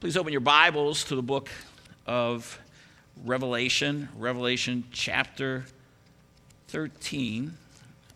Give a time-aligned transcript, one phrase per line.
[0.00, 1.50] Please open your Bibles to the book
[2.06, 2.58] of
[3.22, 5.66] Revelation, Revelation chapter
[6.68, 7.52] 13.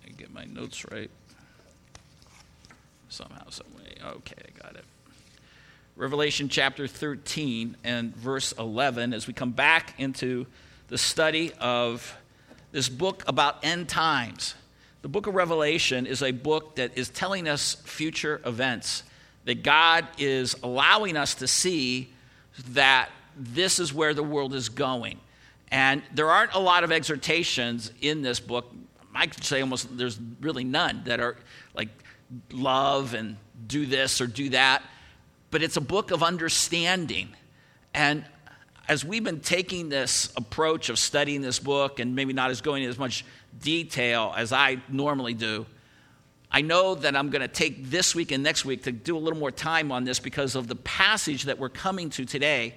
[0.02, 1.10] I get my notes right.
[3.10, 3.96] Somehow, some way.
[4.02, 4.84] Okay, I got it.
[5.94, 10.46] Revelation chapter 13 and verse 11 as we come back into
[10.89, 12.16] the study of
[12.73, 14.55] this book about end times.
[15.03, 19.03] The book of Revelation is a book that is telling us future events,
[19.45, 22.10] that God is allowing us to see
[22.70, 25.19] that this is where the world is going.
[25.69, 28.72] And there aren't a lot of exhortations in this book.
[29.14, 31.36] I could say almost there's really none that are
[31.74, 31.88] like
[32.52, 33.36] love and
[33.66, 34.83] do this or do that.
[35.50, 37.28] But it's a book of understanding.
[37.92, 38.24] And
[38.88, 42.83] as we've been taking this approach of studying this book and maybe not as going
[42.83, 43.24] into as much
[43.61, 45.66] detail as I normally do,
[46.54, 49.18] I know that I'm going to take this week and next week to do a
[49.18, 52.77] little more time on this because of the passage that we're coming to today.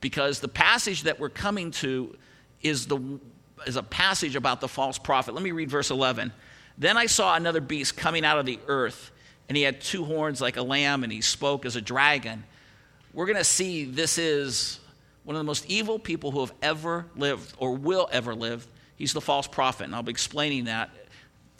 [0.00, 2.16] Because the passage that we're coming to
[2.60, 3.18] is, the,
[3.66, 5.34] is a passage about the false prophet.
[5.34, 6.32] Let me read verse 11.
[6.78, 9.10] Then I saw another beast coming out of the earth,
[9.48, 12.44] and he had two horns like a lamb, and he spoke as a dragon.
[13.12, 14.78] We're going to see this is
[15.24, 18.64] one of the most evil people who have ever lived or will ever live.
[18.94, 20.90] He's the false prophet, and I'll be explaining that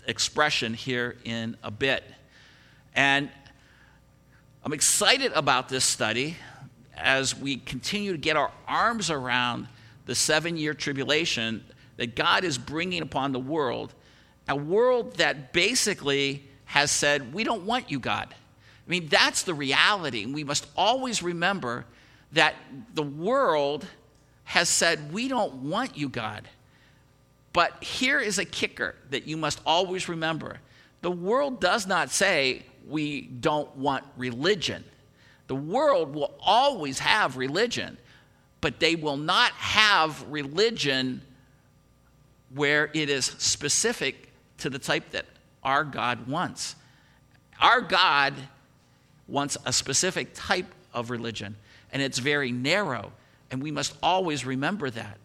[0.06, 2.04] expression here in a bit.
[2.94, 3.30] And
[4.64, 6.36] I'm excited about this study
[6.96, 9.66] as we continue to get our arms around
[10.06, 11.64] the seven year tribulation
[11.96, 13.94] that God is bringing upon the world,
[14.48, 18.34] a world that basically has said, We don't want you, God.
[18.34, 20.24] I mean, that's the reality.
[20.24, 21.84] And we must always remember
[22.32, 22.54] that
[22.94, 23.86] the world
[24.44, 26.48] has said, We don't want you, God.
[27.52, 30.58] But here is a kicker that you must always remember
[31.02, 34.84] the world does not say, We don't want religion.
[35.48, 37.98] The world will always have religion,
[38.60, 41.20] but they will not have religion
[42.54, 45.26] where it is specific to the type that
[45.62, 46.76] our God wants.
[47.60, 48.34] Our God
[49.26, 51.56] wants a specific type of religion
[51.92, 53.12] and it's very narrow.
[53.50, 55.18] And we must always remember that.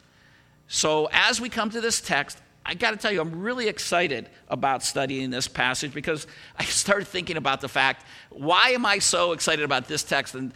[0.68, 4.30] So, as we come to this text, I got to tell you, I'm really excited
[4.50, 9.32] about studying this passage because I started thinking about the fact why am I so
[9.32, 10.36] excited about this text?
[10.36, 10.54] And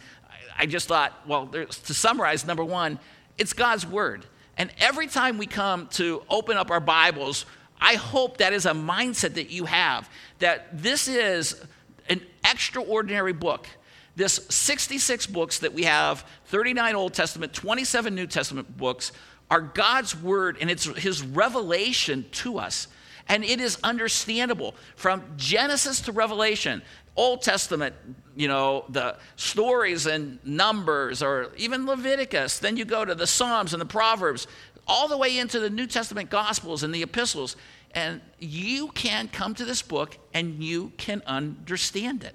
[0.58, 2.98] I just thought, well, to summarize, number one,
[3.38, 4.26] it's God's Word.
[4.58, 7.46] And every time we come to open up our Bibles,
[7.80, 10.08] I hope that is a mindset that you have
[10.40, 11.64] that this is
[12.10, 13.66] an extraordinary book
[14.14, 19.12] this 66 books that we have 39 Old Testament, 27 New Testament books
[19.52, 22.88] are God's word and it's his revelation to us.
[23.28, 26.80] And it is understandable from Genesis to Revelation,
[27.16, 27.94] Old Testament,
[28.34, 32.60] you know, the stories and Numbers, or even Leviticus.
[32.60, 34.46] Then you go to the Psalms and the Proverbs,
[34.88, 37.56] all the way into the New Testament Gospels and the epistles.
[37.94, 42.34] And you can come to this book and you can understand it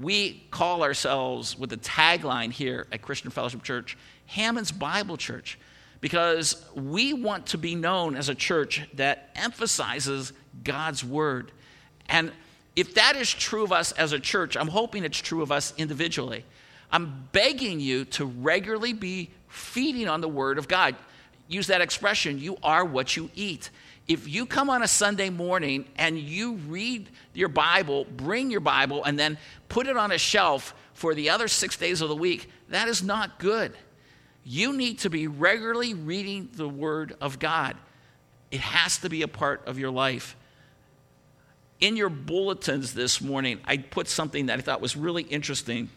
[0.00, 3.96] we call ourselves with the tagline here at Christian Fellowship Church,
[4.26, 5.56] Hammond's Bible Church,
[6.00, 10.32] because we want to be known as a church that emphasizes
[10.62, 11.52] God's Word.
[12.08, 12.32] And
[12.76, 15.72] if that is true of us as a church, I'm hoping it's true of us
[15.76, 16.44] individually.
[16.90, 20.96] I'm begging you to regularly be feeding on the Word of God.
[21.48, 23.70] Use that expression, you are what you eat
[24.06, 29.02] if you come on a Sunday morning and you read your Bible, bring your Bible,
[29.04, 29.38] and then
[29.68, 33.02] put it on a shelf for the other six days of the week, that is
[33.02, 33.72] not good.
[34.44, 37.76] You need to be regularly reading the Word of God.
[38.50, 40.36] It has to be a part of your life.
[41.80, 45.88] In your bulletins this morning, I put something that I thought was really interesting.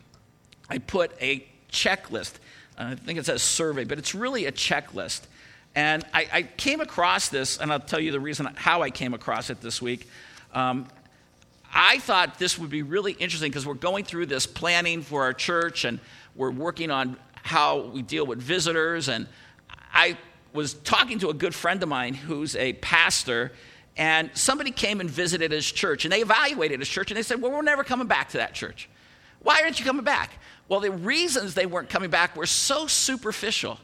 [0.69, 2.33] I put a checklist.
[2.77, 5.21] I think it says survey, but it's really a checklist.
[5.75, 9.13] And I, I, came across this, and I'll tell you the reason how I came
[9.13, 10.07] across it this week.
[10.53, 10.87] Um,
[11.71, 15.33] I thought this would be really interesting because we're going through this planning for our
[15.33, 15.99] church and
[16.35, 17.17] we're working on
[17.47, 19.07] how we deal with visitors.
[19.07, 19.27] And
[19.93, 20.17] I
[20.53, 23.51] was talking to a good friend of mine who's a pastor,
[23.95, 27.41] and somebody came and visited his church, and they evaluated his church, and they said,
[27.41, 28.89] Well, we're never coming back to that church.
[29.41, 30.31] Why aren't you coming back?
[30.67, 33.79] Well, the reasons they weren't coming back were so superficial.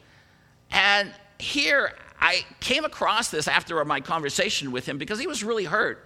[0.72, 5.66] And here, I came across this after my conversation with him because he was really
[5.66, 6.06] hurt.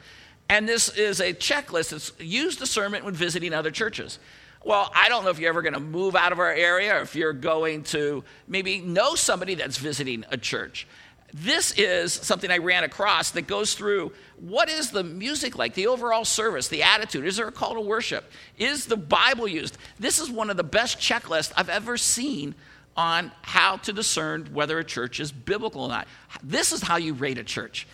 [0.49, 1.93] And this is a checklist.
[1.93, 4.19] It's use discernment when visiting other churches.
[4.67, 6.99] Well, I don't know if you're ever going to move out of our area or
[6.99, 10.85] if you're going to maybe know somebody that's visiting a church.
[11.33, 14.11] This is something I ran across that goes through
[14.41, 17.25] what is the music like, the overall service, the attitude?
[17.25, 18.29] Is there a call to worship?
[18.57, 19.77] Is the Bible used?
[19.99, 22.53] This is one of the best checklists I've ever seen
[22.97, 26.09] on how to discern whether a church is biblical or not.
[26.43, 27.87] This is how you rate a church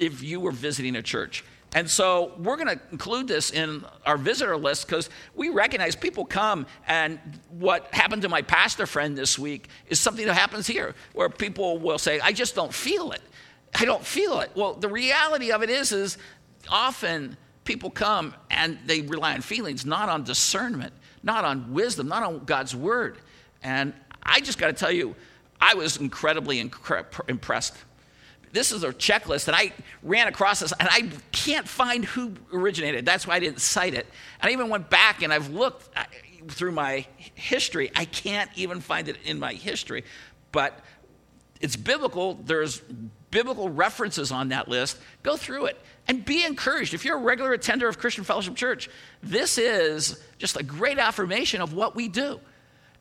[0.00, 1.44] if you were visiting a church.
[1.74, 6.24] And so we're going to include this in our visitor list because we recognize people
[6.24, 7.18] come, and
[7.50, 11.78] what happened to my pastor friend this week is something that happens here where people
[11.78, 13.20] will say, I just don't feel it.
[13.74, 14.52] I don't feel it.
[14.54, 16.16] Well, the reality of it is, is
[16.68, 20.92] often people come and they rely on feelings, not on discernment,
[21.24, 23.18] not on wisdom, not on God's word.
[23.64, 23.92] And
[24.22, 25.16] I just got to tell you,
[25.60, 27.74] I was incredibly incre- impressed.
[28.54, 29.72] This is a checklist, and I
[30.04, 33.04] ran across this, and I can't find who originated.
[33.04, 34.06] That's why I didn't cite it.
[34.40, 36.04] And I even went back and I've looked uh,
[36.46, 37.04] through my
[37.34, 37.90] history.
[37.96, 40.04] I can't even find it in my history.
[40.52, 40.78] But
[41.60, 42.34] it's biblical.
[42.34, 42.78] There's
[43.32, 44.98] biblical references on that list.
[45.24, 46.94] Go through it and be encouraged.
[46.94, 48.88] If you're a regular attender of Christian Fellowship Church,
[49.20, 52.38] this is just a great affirmation of what we do.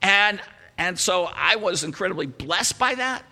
[0.02, 0.42] And,
[0.80, 3.24] and so I was incredibly blessed by that.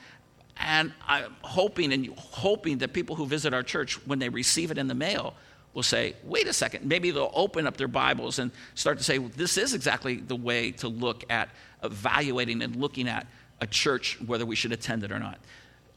[0.62, 4.78] And I'm hoping and hoping that people who visit our church, when they receive it
[4.78, 5.36] in the mail,
[5.74, 6.86] will say, wait a second.
[6.86, 10.36] Maybe they'll open up their Bibles and start to say, well, this is exactly the
[10.36, 11.50] way to look at
[11.84, 13.28] evaluating and looking at
[13.62, 15.40] a church, whether we should attend it or not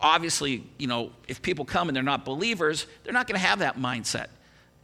[0.04, 3.60] obviously, you know, if people come and they're not believers, they're not going to have
[3.60, 4.26] that mindset.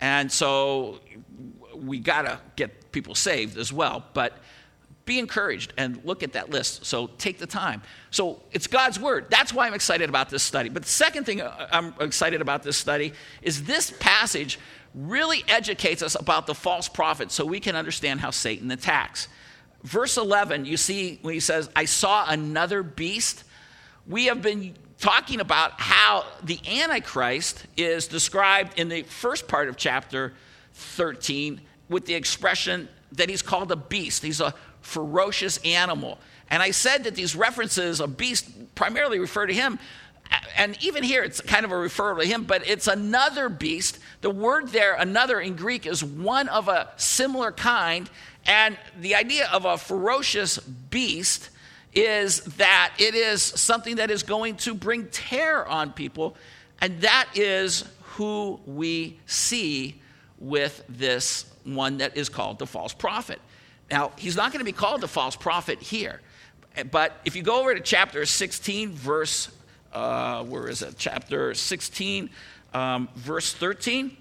[0.00, 1.00] And so
[1.74, 4.02] we got to get people saved as well.
[4.14, 4.38] But
[5.04, 6.84] be encouraged and look at that list.
[6.84, 7.82] So take the time.
[8.10, 9.26] So it's God's word.
[9.30, 10.68] That's why I'm excited about this study.
[10.68, 13.12] But the second thing uh, I'm excited about this study
[13.42, 14.58] is this passage
[14.94, 19.28] really educates us about the false prophet so we can understand how Satan attacks.
[19.82, 23.44] Verse 11, you see when he says, I saw another beast.
[24.06, 29.76] We have been talking about how the Antichrist is described in the first part of
[29.76, 30.34] chapter
[30.74, 34.22] 13 with the expression that he's called a beast.
[34.22, 36.18] He's a ferocious animal.
[36.48, 39.78] And I said that these references of beast primarily refer to him.
[40.56, 43.98] And even here, it's kind of a referral to him, but it's another beast.
[44.20, 48.08] The word there, another in Greek, is one of a similar kind.
[48.46, 51.50] And the idea of a ferocious beast
[51.92, 56.36] is that it is something that is going to bring terror on people,
[56.80, 60.00] and that is who we see
[60.38, 63.40] with this one that is called the false prophet.
[63.90, 66.20] Now, he's not going to be called the false prophet here,
[66.90, 69.50] but if you go over to chapter 16, verse,
[69.92, 70.94] uh, where is it?
[70.96, 72.30] Chapter 16,
[72.72, 74.16] um, verse 13.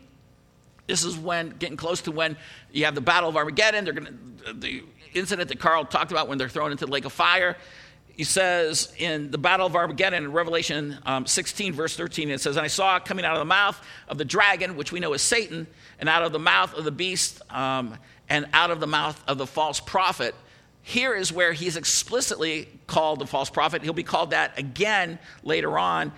[0.87, 2.35] This is when getting close to when
[2.71, 3.85] you have the Battle of Armageddon.
[3.85, 4.83] They're going to the
[5.13, 7.55] incident that Carl talked about when they're thrown into the lake of fire.
[8.07, 12.57] He says in the Battle of Armageddon in Revelation um, 16, verse 13, it says,
[12.57, 15.21] And I saw coming out of the mouth of the dragon, which we know is
[15.21, 15.67] Satan,
[15.99, 17.95] and out of the mouth of the beast, um,
[18.29, 20.35] and out of the mouth of the false prophet.
[20.81, 23.81] Here is where he's explicitly called the false prophet.
[23.83, 26.11] He'll be called that again later on.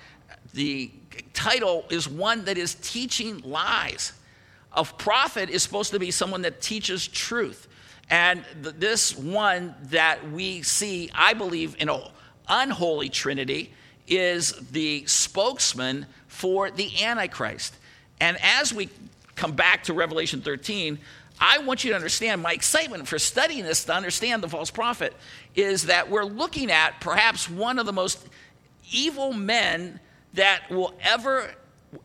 [0.53, 0.91] The
[1.33, 4.13] title is one that is teaching lies.
[4.73, 7.67] A prophet is supposed to be someone that teaches truth.
[8.09, 12.01] And th- this one that we see, I believe, in an
[12.47, 13.73] unholy trinity
[14.07, 17.75] is the spokesman for the Antichrist.
[18.19, 18.89] And as we
[19.35, 20.99] come back to Revelation 13,
[21.43, 25.15] I want you to understand my excitement for studying this to understand the false prophet
[25.55, 28.27] is that we're looking at perhaps one of the most
[28.91, 29.99] evil men
[30.35, 31.51] that will ever,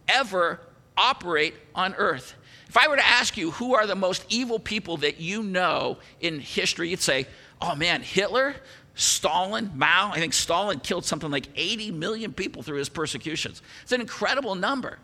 [0.09, 0.61] ever
[0.97, 2.35] operate on earth.
[2.67, 5.99] If I were to ask you who are the most evil people that you know
[6.21, 7.27] in history, you'd say,
[7.61, 8.57] oh man, Hitler,
[8.95, 10.13] Stalin, Mao.
[10.13, 13.61] I think Stalin killed something like 80 million people through his persecutions.
[13.83, 14.99] It's an incredible number.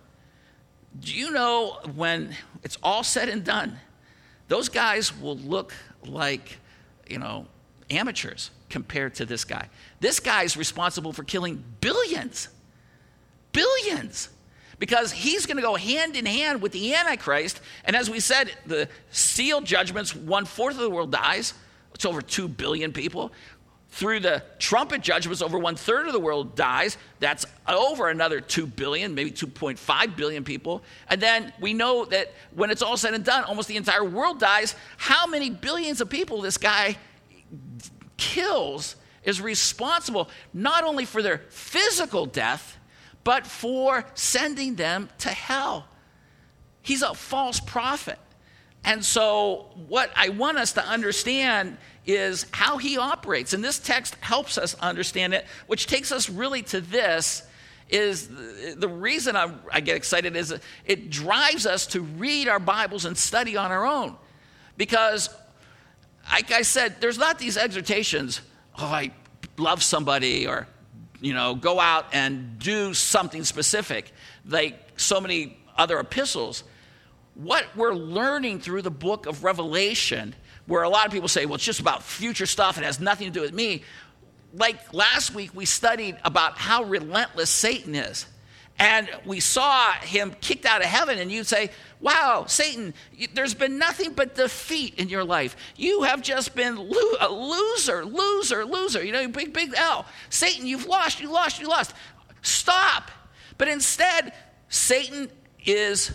[0.99, 3.79] Do you know when it's all said and done,
[4.53, 5.73] those guys will look
[6.05, 6.59] like,
[7.09, 7.47] you know,
[7.89, 9.67] amateurs compared to this guy.
[9.99, 12.49] This guy is responsible for killing billions.
[13.53, 14.29] Billions
[14.79, 17.63] because he's going to go hand in hand with the Antichrist.
[17.87, 21.55] And as we said, the seal judgments, one fourth of the world dies.
[21.95, 23.33] It's over 2 billion people.
[23.93, 26.97] Through the trumpet judgments, over one third of the world dies.
[27.21, 30.83] That's over another 2 billion, maybe 2.5 billion people.
[31.11, 34.41] And then we know that when it's all said and done, almost the entire world
[34.41, 34.75] dies.
[34.97, 36.97] How many billions of people this guy
[38.17, 42.79] kills is responsible not only for their physical death,
[43.25, 45.87] but for sending them to hell.
[46.81, 48.19] He's a false prophet.
[48.85, 53.53] And so, what I want us to understand is how he operates.
[53.53, 57.45] And this text helps us understand it, which takes us really to this.
[57.89, 58.29] is
[58.77, 63.17] the reason I, I get excited is it drives us to read our Bibles and
[63.17, 64.17] study on our own.
[64.77, 65.29] Because,
[66.33, 68.41] like I said, there's not these exhortations,
[68.79, 69.13] oh, I
[69.59, 70.67] love somebody or,
[71.21, 74.11] you know, go out and do something specific,
[74.45, 76.65] like so many other epistles.
[77.35, 80.35] What we're learning through the book of Revelation,
[80.67, 83.27] where a lot of people say, well, it's just about future stuff, it has nothing
[83.27, 83.83] to do with me.
[84.55, 88.27] Like last week, we studied about how relentless Satan is.
[88.79, 91.71] And we saw him kicked out of heaven, and you'd say,
[92.01, 92.95] Wow, Satan,
[93.33, 95.57] there's been nothing but defeat in your life.
[95.77, 99.05] You have just been lo- a loser, loser, loser.
[99.05, 100.05] You know, big, big L.
[100.31, 101.95] Satan, you've lost, you lost, you lost.
[102.43, 103.13] Stop.
[103.57, 104.33] But instead,
[104.69, 105.31] Satan
[105.65, 106.11] is,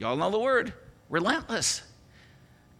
[0.00, 0.74] y'all know the word,
[1.08, 1.82] relentless.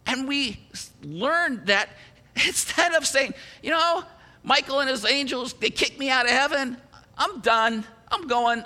[0.05, 0.59] And we
[1.01, 1.87] learned that
[2.35, 4.03] instead of saying, you know,
[4.43, 6.75] Michael and his angels, they kicked me out of heaven,
[7.17, 8.65] I'm done, I'm going,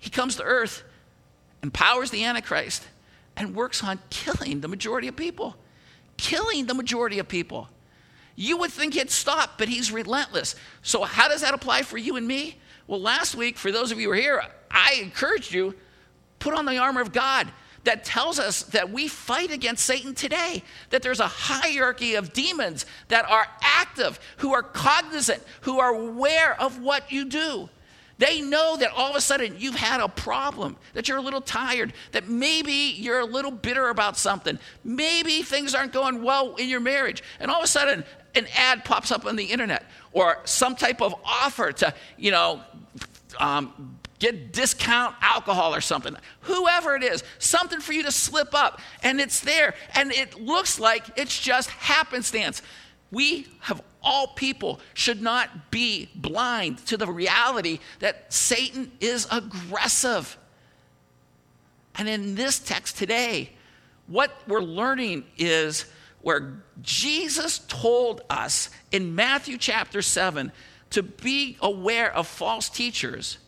[0.00, 0.82] he comes to earth
[1.62, 2.86] empowers the Antichrist,
[3.36, 5.56] and works on killing the majority of people.
[6.16, 7.68] Killing the majority of people.
[8.34, 10.54] You would think he'd stop, but he's relentless.
[10.82, 12.58] So, how does that apply for you and me?
[12.86, 15.74] Well, last week, for those of you who are here, I encouraged you
[16.38, 17.48] put on the armor of God
[17.84, 22.86] that tells us that we fight against Satan today, that there's a hierarchy of demons
[23.08, 27.68] that are active, who are cognizant, who are aware of what you do.
[28.18, 31.40] They know that all of a sudden you've had a problem, that you're a little
[31.40, 34.60] tired, that maybe you're a little bitter about something.
[34.84, 37.22] Maybe things aren't going well in your marriage.
[37.40, 41.02] And all of a sudden, an ad pops up on the internet or some type
[41.02, 42.62] of offer to, you know,
[43.40, 46.16] um, get discount alcohol or something.
[46.42, 48.80] Whoever it is, something for you to slip up.
[49.02, 49.74] And it's there.
[49.96, 52.62] And it looks like it's just happenstance.
[53.10, 60.38] We have all people should not be blind to the reality that Satan is aggressive.
[61.96, 63.50] And in this text today,
[64.06, 65.84] what we're learning is
[66.20, 70.52] where Jesus told us in Matthew chapter 7
[70.90, 73.38] to be aware of false teachers.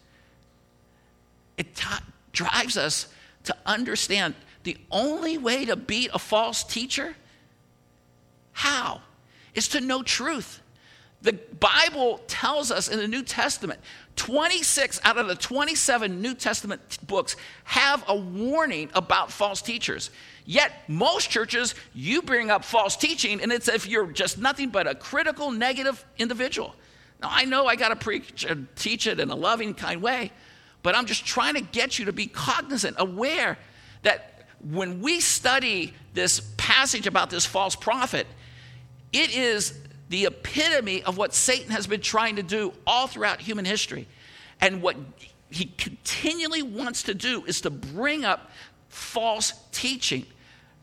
[1.56, 1.86] It t-
[2.32, 3.08] drives us
[3.44, 4.34] to understand
[4.64, 7.14] the only way to beat a false teacher
[8.52, 9.02] how
[9.54, 10.60] is to know truth.
[11.22, 13.80] The Bible tells us in the New Testament,
[14.16, 20.10] 26 out of the 27 New Testament books have a warning about false teachers.
[20.44, 24.86] Yet, most churches, you bring up false teaching, and it's if you're just nothing but
[24.86, 26.74] a critical, negative individual.
[27.22, 30.30] Now, I know I got to preach and teach it in a loving, kind way,
[30.84, 33.58] but I'm just trying to get you to be cognizant, aware
[34.02, 38.26] that when we study this passage about this false prophet,
[39.10, 39.78] it is
[40.10, 44.06] the epitome of what Satan has been trying to do all throughout human history.
[44.60, 44.96] And what
[45.48, 48.50] he continually wants to do is to bring up
[48.90, 50.26] false teaching,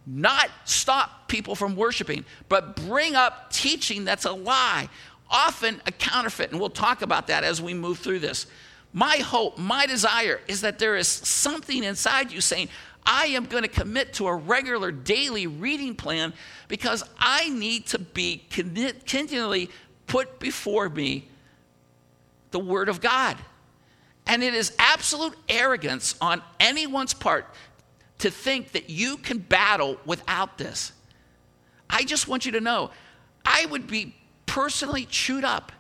[0.08, 4.90] not stop people from worshiping, but bring up teaching that's a lie,
[5.30, 6.50] often a counterfeit.
[6.50, 8.48] And we'll talk about that as we move through this.
[8.94, 12.70] My hope, my desire is that there is something inside you saying,
[13.06, 16.34] I am going to commit to a regular daily reading plan
[16.68, 19.70] because I need to be continually
[20.08, 21.28] put before me
[22.52, 23.38] the Word of God.
[24.28, 27.54] And it is absolute arrogance on anyone's part
[28.20, 30.92] to think that you can battle without this.
[31.90, 32.92] I just want you to know,
[33.44, 35.72] I would be personally chewed up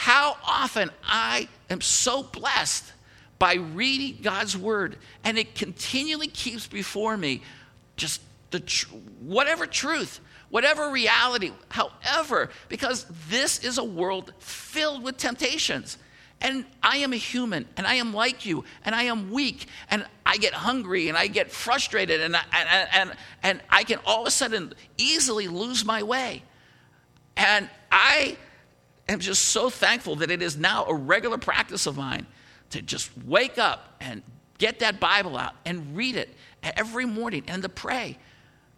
[0.00, 2.90] how often I am so blessed
[3.38, 7.42] by reading God's word, and it continually keeps before me
[7.98, 8.88] just the tr-
[9.20, 15.98] whatever truth, whatever reality, however, because this is a world filled with temptations.
[16.40, 20.06] And I am a human, and I am like you, and I am weak, and
[20.24, 24.22] I get hungry, and I get frustrated, and, I, and, and, and I can all
[24.22, 26.42] of a sudden easily lose my way.
[27.36, 28.38] And I
[29.12, 32.26] am just so thankful that it is now a regular practice of mine
[32.70, 34.22] to just wake up and
[34.58, 38.18] get that Bible out and read it every morning and to pray.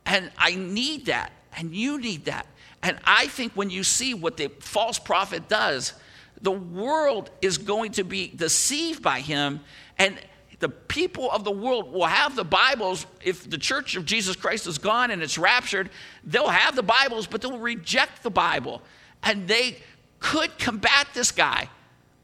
[0.06, 2.46] And I need that, and you need that.
[2.82, 5.92] And I think when you see what the false prophet does,
[6.40, 9.60] the world is going to be deceived by him,
[9.98, 10.18] and
[10.58, 13.06] the people of the world will have the Bibles.
[13.22, 15.90] If the church of Jesus Christ is gone and it's raptured,
[16.24, 18.80] they'll have the Bibles, but they'll reject the Bible.
[19.24, 19.78] And they
[20.22, 21.68] could combat this guy,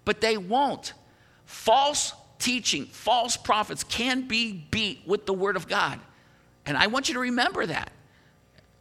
[0.04, 0.94] but they won't
[1.44, 5.98] false teaching, false prophets can be beat with the Word of God.
[6.66, 7.90] And I want you to remember that.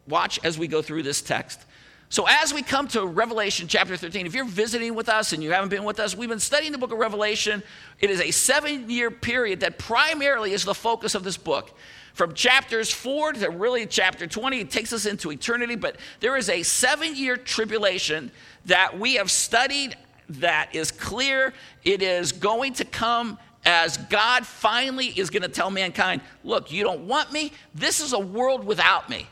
[0.07, 1.61] Watch as we go through this text.
[2.09, 5.51] So, as we come to Revelation chapter 13, if you're visiting with us and you
[5.51, 7.61] haven't been with us, we've been studying the book of Revelation.
[7.99, 11.75] It is a seven year period that primarily is the focus of this book.
[12.17, 16.49] From chapters 4 to really chapter 20, it takes us into eternity, but there is
[16.49, 18.31] a seven year tribulation
[18.65, 19.95] that we have studied
[20.29, 21.53] that is clear.
[21.83, 26.81] It is going to come as God finally is going to tell mankind, look, you
[26.81, 27.51] don't want me?
[27.75, 29.27] This is a world without me.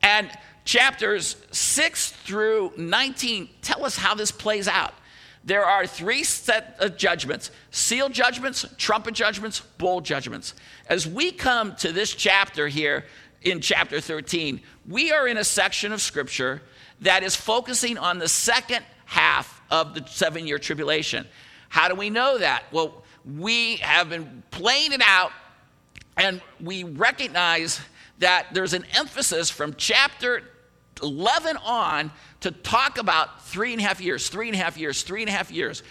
[0.00, 0.30] And
[0.64, 4.94] chapters 6 through 19 tell us how this plays out.
[5.44, 10.54] There are three set of judgments seal judgments, trumpet judgments, bowl judgments.
[10.88, 13.06] As we come to this chapter here
[13.42, 16.62] in chapter 13, we are in a section of scripture
[17.00, 21.26] that is focusing on the second half of the seven year tribulation.
[21.68, 22.64] How do we know that?
[22.70, 25.32] Well, we have been playing it out
[26.16, 27.80] and we recognize
[28.18, 30.42] that there's an emphasis from chapter
[31.02, 35.02] 11 on to talk about three and a half years, three and a half years,
[35.02, 35.82] three and a half years.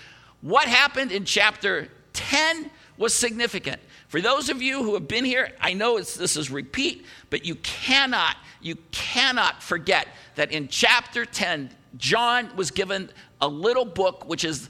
[0.42, 3.82] What happened in chapter 10 was significant.
[4.08, 7.56] For those of you who have been here, I know this is repeat, but you
[7.56, 14.44] cannot, you cannot forget that in chapter 10, John was given a little book, which
[14.44, 14.70] is,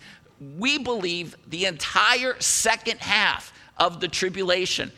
[0.58, 4.92] we believe, the entire second half of the tribulation.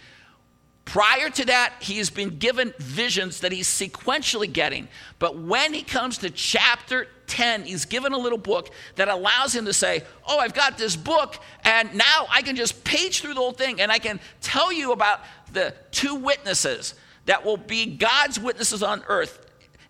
[0.85, 4.89] Prior to that, he has been given visions that he's sequentially getting.
[5.17, 9.65] But when he comes to chapter 10, he's given a little book that allows him
[9.65, 13.39] to say, Oh, I've got this book, and now I can just page through the
[13.39, 15.21] whole thing and I can tell you about
[15.53, 19.39] the two witnesses that will be God's witnesses on earth.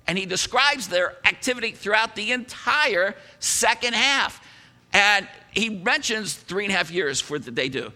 [0.05, 4.45] And he describes their activity throughout the entire second half.
[4.91, 7.91] And he mentions three and a half years for that they do.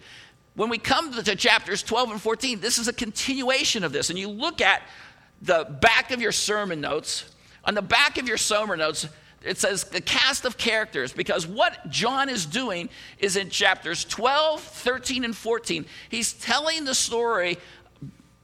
[0.58, 4.10] When we come to chapters 12 and 14, this is a continuation of this.
[4.10, 4.82] And you look at
[5.40, 7.26] the back of your sermon notes.
[7.64, 9.08] On the back of your sermon notes,
[9.44, 14.60] it says the cast of characters because what John is doing is in chapters 12,
[14.60, 17.58] 13, and 14, he's telling the story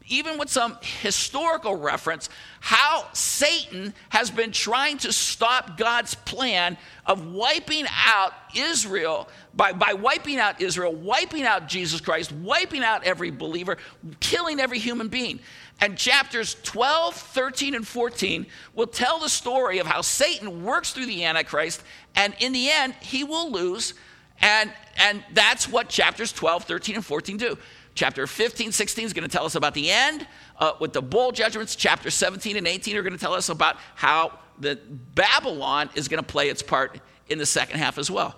[0.07, 2.29] even with some historical reference,
[2.60, 9.93] how Satan has been trying to stop God's plan of wiping out Israel, by, by
[9.93, 13.78] wiping out Israel, wiping out Jesus Christ, wiping out every believer,
[14.19, 15.39] killing every human being.
[15.80, 21.08] And chapters 12, 13, and 14 will tell the story of how Satan works through
[21.08, 21.82] the Antichrist,
[22.15, 23.93] and in the end, he will lose.
[24.41, 27.58] And, and that's what chapters 12, 13, and 14 do.
[27.95, 30.27] Chapter 15, 16 is going to tell us about the end
[30.58, 31.75] uh, with the bowl judgments.
[31.75, 34.79] Chapter 17 and 18 are going to tell us about how the
[35.15, 38.36] Babylon is going to play its part in the second half as well.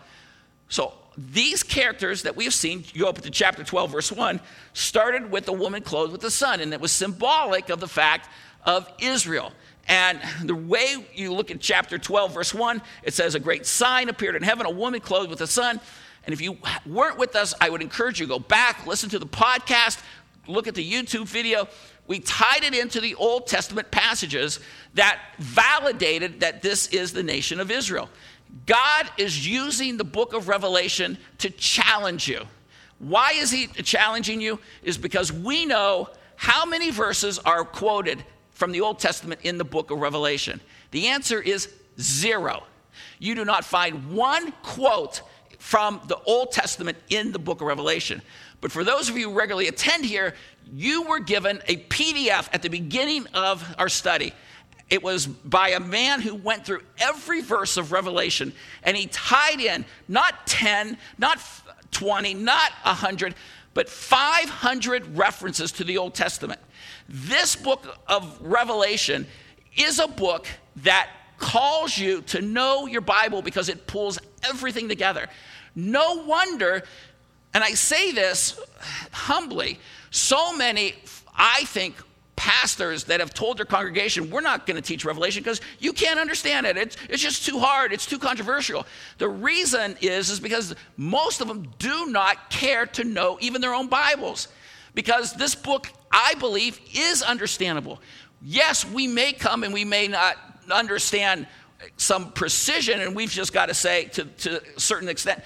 [0.68, 4.42] So these characters that we have seen, you go up to chapter 12, verse 1,
[4.74, 8.30] started with a woman clothed with the sun, and it was symbolic of the fact
[8.66, 9.54] of Israel.
[9.88, 14.10] And the way you look at chapter 12, verse 1, it says, A great sign
[14.10, 15.80] appeared in heaven, a woman clothed with the sun.
[16.26, 19.20] And if you weren't with us, I would encourage you to go back, listen to
[19.20, 20.02] the podcast,
[20.48, 21.68] look at the YouTube video.
[22.08, 24.60] We tied it into the Old Testament passages
[24.94, 28.10] that validated that this is the nation of Israel.
[28.66, 32.42] God is using the book of Revelation to challenge you.
[33.00, 34.60] Why is he challenging you?
[34.84, 39.66] Is because we know how many verses are quoted from the Old Testament in the
[39.66, 40.62] book of Revelation.
[40.92, 42.64] The answer is zero.
[43.20, 45.22] You do not find one quote
[45.60, 48.22] from the Old Testament in the book of Revelation.
[48.62, 50.34] But for those of you who regularly attend here,
[50.74, 54.34] you were given a PDF at the beginning of our study.
[54.90, 59.60] It was by a man who went through every verse of Revelation and he tied
[59.60, 61.40] in not 10, not
[61.92, 63.36] 20, not 100,
[63.74, 66.60] but 500 references to the Old Testament.
[67.10, 69.28] This book of Revelation
[69.76, 75.28] is a book that calls you to know your Bible because it pulls everything together.
[75.76, 76.84] No wonder,
[77.54, 78.60] and I say this
[79.12, 79.80] humbly,
[80.12, 80.96] so many,
[81.36, 81.96] I think,
[82.36, 86.20] pastors that have told their congregation, we're not going to teach Revelation because you can't
[86.20, 86.78] understand it.
[86.78, 87.92] It's, it's just too hard.
[87.92, 88.86] It's too controversial.
[89.18, 93.74] The reason is, is because most of them do not care to know even their
[93.74, 94.50] own Bibles.
[94.94, 98.02] Because this book, I believe, is understandable.
[98.42, 100.38] Yes, we may come and we may not
[100.72, 101.48] understand
[101.98, 105.42] some precision, and we've just got to say to, to a certain extent,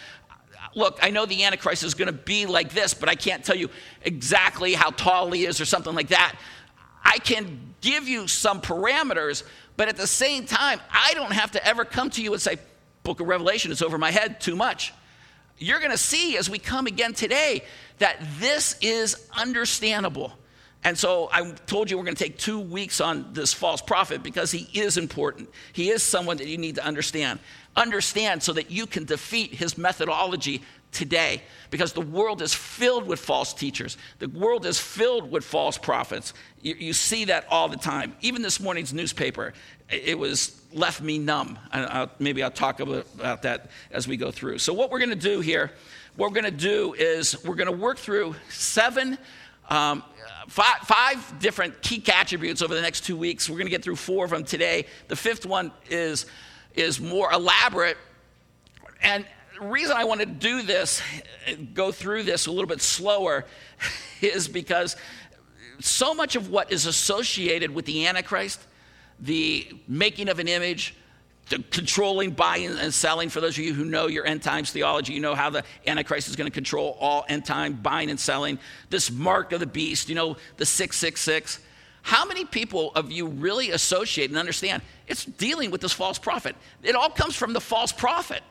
[0.75, 3.55] look, I know the Antichrist is going to be like this, but I can't tell
[3.55, 3.69] you
[4.03, 6.35] exactly how tall he is or something like that.
[7.03, 9.43] I can give you some parameters,
[9.77, 12.57] but at the same time, I don't have to ever come to you and say,
[13.03, 14.93] Book of Revelation is over my head too much.
[15.57, 17.63] You're going to see as we come again today
[17.97, 20.33] that this is understandable.
[20.83, 24.23] And so I told you we're going to take two weeks on this false prophet
[24.23, 25.49] because he is important.
[25.73, 27.39] He is someone that you need to understand.
[27.75, 30.61] Understand so that you can defeat his methodology
[30.91, 33.97] today because the world is filled with false teachers.
[34.19, 36.33] The world is filled with false prophets.
[36.61, 38.15] You, you see that all the time.
[38.21, 39.53] Even this morning's newspaper,
[39.89, 41.59] it was left me numb.
[41.71, 44.59] I'll, maybe I'll talk about that as we go through.
[44.59, 45.71] So, what we're going to do here,
[46.15, 49.17] what we're going to do is we're going to work through seven
[49.69, 50.03] um,
[50.47, 53.49] five, five different key attributes over the next two weeks.
[53.49, 54.85] We're going to get through four of them today.
[55.07, 56.25] The fifth one is,
[56.75, 57.97] is more elaborate.
[59.01, 59.25] And
[59.59, 61.01] the reason I want to do this,
[61.73, 63.45] go through this a little bit slower,
[64.21, 64.95] is because
[65.79, 68.59] so much of what is associated with the Antichrist,
[69.19, 70.95] the making of an image,
[71.71, 73.29] controlling buying and selling.
[73.29, 76.27] For those of you who know your end times theology, you know how the Antichrist
[76.27, 78.59] is going to control all end time buying and selling.
[78.89, 81.59] This mark of the beast, you know, the 666.
[82.01, 86.55] How many people of you really associate and understand it's dealing with this false prophet?
[86.81, 88.41] It all comes from the false prophet.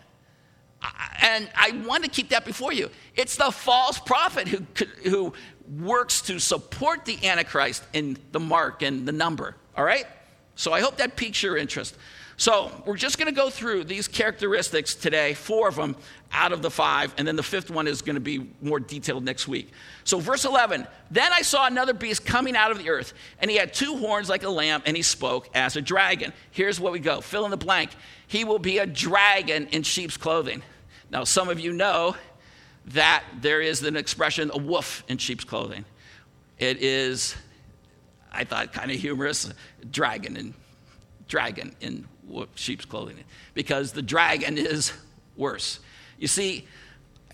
[1.21, 2.91] And I want to keep that before you.
[3.17, 4.65] It's the false prophet who,
[5.09, 5.33] who
[5.81, 9.57] works to support the Antichrist in the mark and the number.
[9.77, 10.07] All right?
[10.55, 11.97] So I hope that piques your interest.
[12.38, 15.96] So we're just going to go through these characteristics today, four of them
[16.31, 19.24] out of the five, and then the fifth one is going to be more detailed
[19.24, 19.72] next week.
[20.05, 23.57] So, verse 11 Then I saw another beast coming out of the earth, and he
[23.57, 26.33] had two horns like a lamb, and he spoke as a dragon.
[26.53, 27.90] Here's what we go fill in the blank.
[28.29, 30.62] He will be a dragon in sheep's clothing.
[31.11, 32.14] Now, some of you know
[32.87, 35.85] that there is an expression, a wolf in sheep's clothing.
[36.57, 37.35] It is,
[38.31, 39.53] I thought, kind of humorous,
[39.90, 40.55] dragon in
[41.27, 42.07] dragon in
[42.55, 43.17] sheep's clothing
[43.55, 44.93] because the dragon is
[45.37, 45.81] worse.
[46.19, 46.67] You see,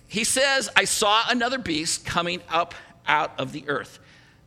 [0.06, 2.74] he says, I saw another beast coming up
[3.06, 3.98] out of the earth,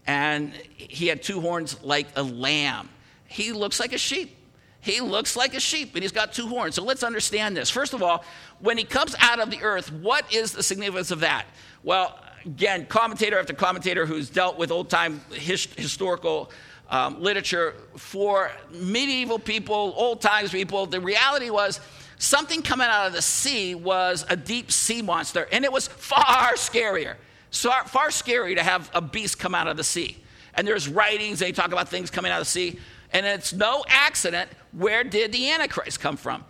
[0.06, 2.90] and he had two horns like a lamb.
[3.28, 4.36] He looks like a sheep.
[4.80, 6.76] He looks like a sheep, and he's got two horns.
[6.76, 7.70] So let's understand this.
[7.70, 8.24] First of all,
[8.60, 11.46] when he comes out of the earth, what is the significance of that?
[11.84, 16.52] Well, again, commentator after commentator who's dealt with old time his, historical
[16.90, 21.80] um, literature for medieval people, old times people, the reality was
[22.18, 26.54] something coming out of the sea was a deep sea monster, and it was far
[26.54, 27.16] scarier.
[27.52, 30.18] So far scarier to have a beast come out of the sea.
[30.54, 32.80] And there's writings, they talk about things coming out of the sea.
[33.14, 36.44] And it's no accident where did the Antichrist come from?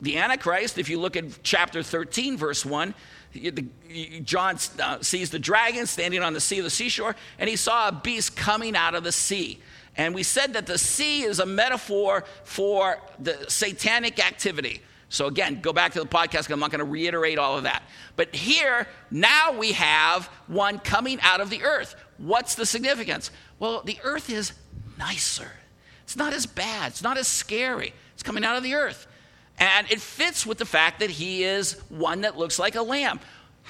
[0.00, 2.94] The Antichrist, if you look at chapter 13, verse 1,
[4.24, 7.88] John uh, sees the dragon standing on the sea of the seashore, and he saw
[7.88, 9.60] a beast coming out of the sea.
[9.96, 14.82] And we said that the sea is a metaphor for the satanic activity.
[15.08, 16.50] So, again, go back to the podcast.
[16.50, 17.82] I'm not going to reiterate all of that.
[18.14, 21.96] But here, now we have one coming out of the earth.
[22.18, 23.32] What's the significance?
[23.58, 24.52] Well, the earth is
[24.98, 25.50] nicer.
[26.04, 26.92] It's not as bad.
[26.92, 27.92] It's not as scary.
[28.14, 29.08] It's coming out of the earth.
[29.58, 33.20] And it fits with the fact that he is one that looks like a lamb.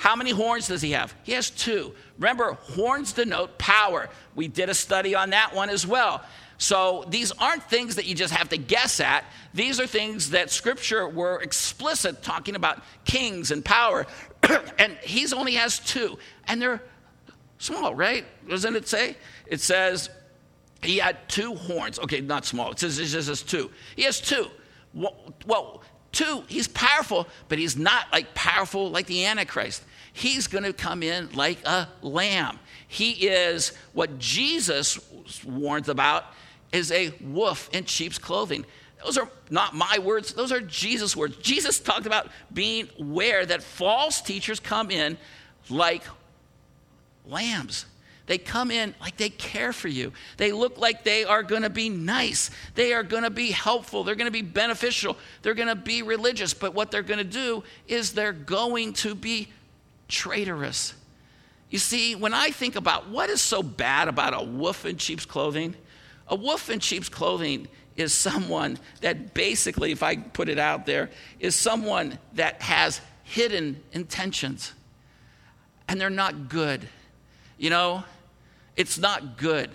[0.00, 1.14] How many horns does he have?
[1.24, 1.94] He has two.
[2.18, 4.08] Remember, horns denote power.
[4.34, 6.24] We did a study on that one as well.
[6.56, 9.26] So these aren't things that you just have to guess at.
[9.52, 14.06] These are things that scripture were explicit talking about kings and power.
[14.78, 16.16] and he's only has two.
[16.48, 16.82] And they're
[17.58, 18.24] small, right?
[18.48, 19.18] Doesn't it say?
[19.48, 20.08] It says
[20.82, 21.98] he had two horns.
[21.98, 22.70] Okay, not small.
[22.70, 23.70] It says it just says two.
[23.96, 24.46] He has two.
[24.94, 25.82] Well,
[26.12, 29.82] two, he's powerful, but he's not like powerful like the Antichrist.
[30.12, 32.58] He's going to come in like a lamb.
[32.88, 34.98] He is what Jesus
[35.44, 36.24] warns about
[36.72, 38.64] is a wolf in sheep's clothing.
[39.04, 41.36] Those are not my words, those are Jesus' words.
[41.36, 45.16] Jesus talked about being aware that false teachers come in
[45.68, 46.02] like
[47.26, 47.86] lambs.
[48.26, 50.12] They come in like they care for you.
[50.36, 52.50] They look like they are going to be nice.
[52.76, 54.04] They are going to be helpful.
[54.04, 55.16] They're going to be beneficial.
[55.42, 56.54] They're going to be religious.
[56.54, 59.48] But what they're going to do is they're going to be
[60.10, 60.94] traitorous.
[61.70, 65.24] You see, when I think about what is so bad about a wolf in sheep's
[65.24, 65.74] clothing,
[66.28, 71.10] a wolf in sheep's clothing is someone that basically, if I put it out there,
[71.38, 74.72] is someone that has hidden intentions.
[75.88, 76.88] And they're not good.
[77.56, 78.04] You know,
[78.76, 79.70] it's not good.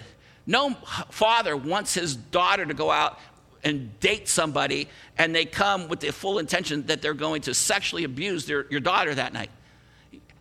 [0.45, 0.71] No
[1.11, 3.19] father wants his daughter to go out
[3.63, 8.03] and date somebody and they come with the full intention that they're going to sexually
[8.03, 9.49] abuse their, your daughter that night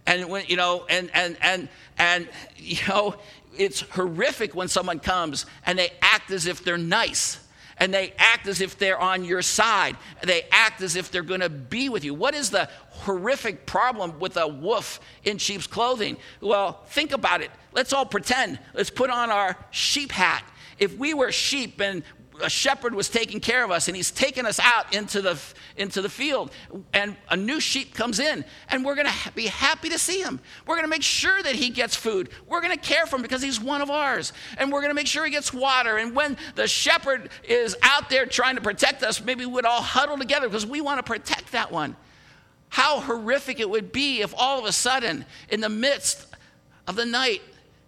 [0.06, 3.14] and when you know and and and and you know
[3.56, 7.40] it's horrific when someone comes and they act as if they're nice
[7.78, 9.96] and they act as if they're on your side.
[10.22, 12.14] They act as if they're going to be with you.
[12.14, 16.16] What is the horrific problem with a wolf in sheep's clothing?
[16.40, 17.50] Well, think about it.
[17.72, 18.58] Let's all pretend.
[18.74, 20.44] Let's put on our sheep hat.
[20.78, 22.02] If we were sheep and
[22.42, 25.40] a shepherd was taking care of us and he's taken us out into the,
[25.76, 26.50] into the field.
[26.92, 30.40] And a new sheep comes in and we're going to be happy to see him.
[30.66, 32.30] We're going to make sure that he gets food.
[32.46, 34.32] We're going to care for him because he's one of ours.
[34.58, 35.96] And we're going to make sure he gets water.
[35.96, 40.18] And when the shepherd is out there trying to protect us maybe we'd all huddle
[40.18, 41.96] together because we want to protect that one.
[42.68, 46.26] How horrific it would be if all of a sudden in the midst
[46.88, 47.42] of the night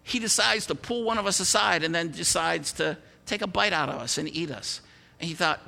[0.05, 3.73] he decides to pull one of us aside and then decides to take a bite
[3.73, 4.81] out of us and eat us.
[5.21, 5.61] And he thought,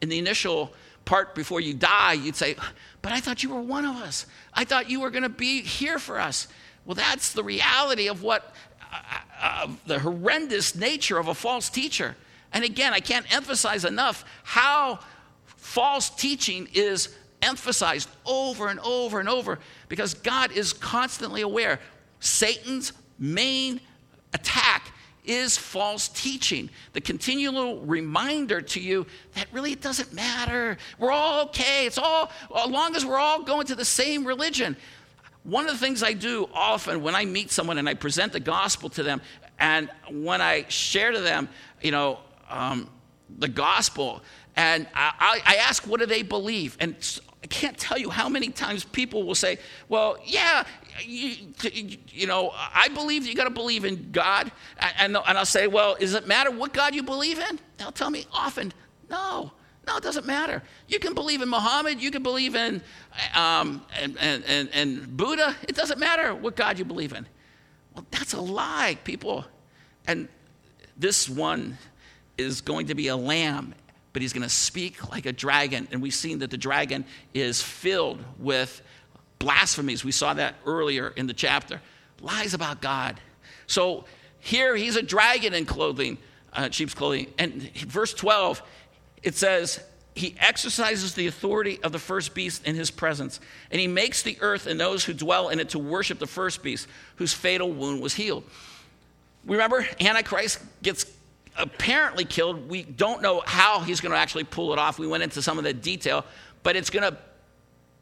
[0.00, 0.72] in the initial
[1.04, 2.56] part before you die, you'd say,
[3.02, 4.26] But I thought you were one of us.
[4.52, 6.48] I thought you were going to be here for us.
[6.84, 8.54] Well, that's the reality of what,
[8.92, 8.96] uh,
[9.40, 12.16] uh, the horrendous nature of a false teacher.
[12.52, 15.00] And again, I can't emphasize enough how
[15.46, 21.80] false teaching is emphasized over and over and over because God is constantly aware.
[22.20, 23.80] Satan's main
[25.24, 26.70] is false teaching.
[26.92, 30.76] The continual reminder to you that really it doesn't matter.
[30.98, 31.86] We're all okay.
[31.86, 34.76] It's all, as long as we're all going to the same religion.
[35.44, 38.40] One of the things I do often when I meet someone and I present the
[38.40, 39.20] gospel to them,
[39.58, 41.48] and when I share to them,
[41.82, 42.88] you know, um,
[43.38, 44.22] the gospel,
[44.56, 46.76] and I, I, ask, what do they believe?
[46.80, 46.94] And
[47.42, 49.58] I can't tell you how many times people will say,
[49.88, 50.64] well, yeah,
[51.02, 51.48] you,
[52.08, 54.50] you know, I believe you got to believe in God.
[54.98, 57.58] And, and I'll say, well, does it matter what God you believe in?
[57.78, 58.72] They'll tell me often,
[59.10, 59.52] no.
[59.86, 60.62] No, it doesn't matter.
[60.88, 62.80] You can believe in Muhammad, you can believe in
[63.34, 65.54] um, and, and, and, and Buddha.
[65.68, 67.26] It doesn't matter what God you believe in.
[67.94, 69.44] Well, that's a lie, people.
[70.06, 70.28] And
[70.96, 71.76] this one
[72.38, 73.74] is going to be a lamb
[74.14, 75.88] but he's going to speak like a dragon.
[75.90, 77.04] And we've seen that the dragon
[77.34, 78.80] is filled with
[79.38, 80.04] blasphemies.
[80.04, 81.80] We saw that earlier in the chapter.
[82.20, 83.20] Lies about God.
[83.66, 84.04] So
[84.40, 86.18] here he's a dragon in clothing,
[86.52, 87.32] uh, sheep's clothing.
[87.38, 88.62] And verse 12,
[89.22, 89.80] it says,
[90.14, 94.38] he exercises the authority of the first beast in his presence, and he makes the
[94.40, 98.00] earth and those who dwell in it to worship the first beast, whose fatal wound
[98.00, 98.44] was healed.
[99.44, 101.06] Remember, Antichrist gets
[101.56, 102.68] apparently killed.
[102.68, 104.98] We don't know how he's going to actually pull it off.
[104.98, 106.24] We went into some of the detail,
[106.62, 107.18] but it's going to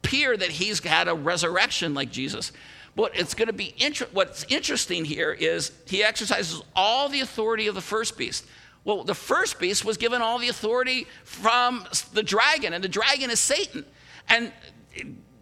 [0.03, 2.53] appear that he's had a resurrection like Jesus.
[2.95, 7.67] But it's going to be inter- what's interesting here is he exercises all the authority
[7.69, 8.45] of the first beast.
[8.85, 13.31] Well, the first beast was given all the authority from the dragon, and the dragon
[13.31, 13.85] is Satan.
[14.29, 14.53] And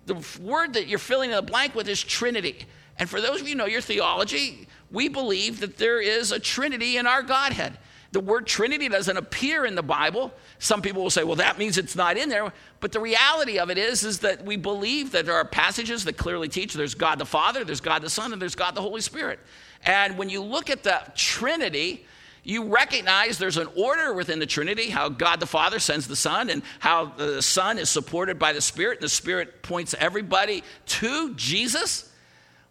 [0.06, 2.66] the word that you're filling in the blank with is Trinity.
[2.98, 6.98] And for those of you know your theology, we believe that there is a Trinity
[6.98, 7.78] in our Godhead.
[8.12, 10.32] The word Trinity doesn't appear in the Bible.
[10.58, 12.52] Some people will say, well, that means it's not in there.
[12.80, 16.16] But the reality of it is, is that we believe that there are passages that
[16.16, 19.00] clearly teach there's God the Father, there's God the Son, and there's God the Holy
[19.00, 19.38] Spirit.
[19.84, 22.04] And when you look at the Trinity,
[22.42, 26.50] you recognize there's an order within the Trinity, how God the Father sends the Son,
[26.50, 31.32] and how the Son is supported by the Spirit, and the Spirit points everybody to
[31.34, 32.10] Jesus.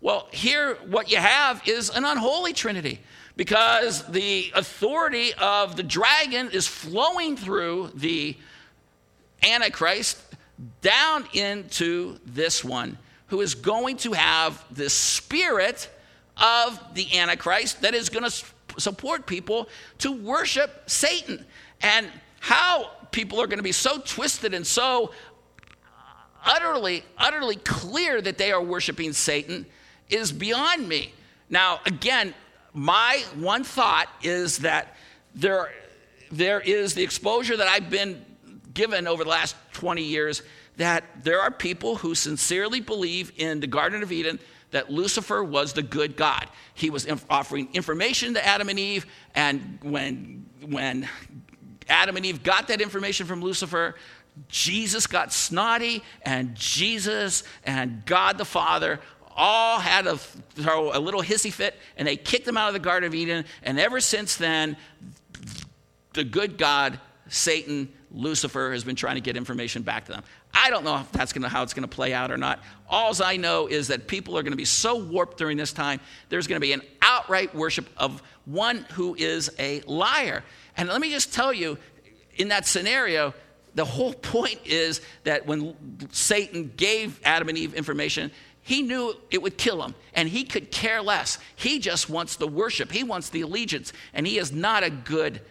[0.01, 2.99] Well, here, what you have is an unholy Trinity
[3.39, 8.35] because the authority of the dragon is flowing through the
[9.41, 10.21] Antichrist
[10.81, 12.97] down into this one
[13.27, 15.89] who is going to have the spirit
[16.35, 18.45] of the Antichrist that is going to
[18.77, 21.45] support people to worship Satan.
[21.79, 22.07] And
[22.41, 25.13] how people are going to be so twisted and so
[26.43, 29.65] utterly, utterly clear that they are worshiping Satan
[30.09, 31.13] is beyond me.
[31.49, 32.33] Now, again,
[32.73, 34.95] my one thought is that
[35.35, 35.71] there,
[36.31, 38.25] there is the exposure that I've been
[38.73, 40.41] given over the last 20 years
[40.77, 44.39] that there are people who sincerely believe in the Garden of Eden
[44.71, 46.47] that Lucifer was the good God.
[46.73, 49.05] He was offering information to Adam and Eve,
[49.35, 51.09] and when, when
[51.89, 53.95] Adam and Eve got that information from Lucifer,
[54.47, 58.99] Jesus got snotty, and Jesus and God the Father
[59.39, 62.79] all had to throw a little hissy fit and they kicked them out of the
[62.79, 63.45] Garden of Eden.
[63.63, 64.75] And ever since then,
[66.13, 66.99] the good God,
[67.29, 70.23] Satan, Lucifer, has been trying to get information back to them.
[70.53, 72.59] I don't know if that's gonna, how it's going to play out or not.
[72.89, 76.01] All I know is that people are going to be so warped during this time,
[76.27, 80.43] there's going to be an outright worship of one who is a liar.
[80.75, 81.77] And let me just tell you,
[82.35, 83.33] in that scenario,
[83.75, 85.75] the whole point is that when
[86.11, 90.71] Satan gave Adam and Eve information, he knew it would kill him, and he could
[90.71, 91.37] care less.
[91.55, 95.41] He just wants the worship, he wants the allegiance, and he is not a good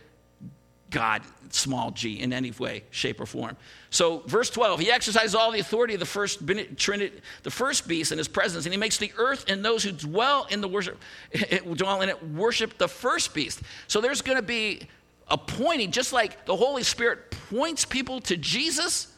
[0.91, 3.57] God, small g, in any way, shape, or form.
[3.91, 6.41] So, verse 12, he exercises all the authority of the first,
[6.77, 9.93] Trinity, the first beast in his presence, and he makes the earth and those who
[9.93, 10.99] dwell in the worship,
[11.75, 13.61] dwell in it, worship the first beast.
[13.87, 14.83] So, there's going to be
[15.29, 19.09] a pointing, just like the Holy Spirit points people to Jesus,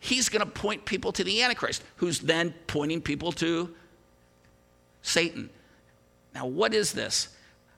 [0.00, 3.74] he's going to point people to the Antichrist, who's then pointing people to
[5.02, 5.50] Satan.
[6.34, 7.28] Now, what is this?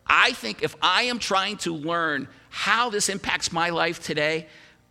[0.06, 4.46] I think if I am trying to learn how this impacts my life today,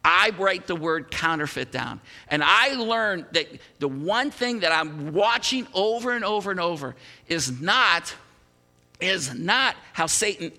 [0.06, 2.00] I write the word counterfeit down.
[2.30, 3.48] And I learn that
[3.80, 6.96] the one thing that I'm watching over and over and over
[7.28, 8.16] is not,
[9.02, 10.54] is not how Satan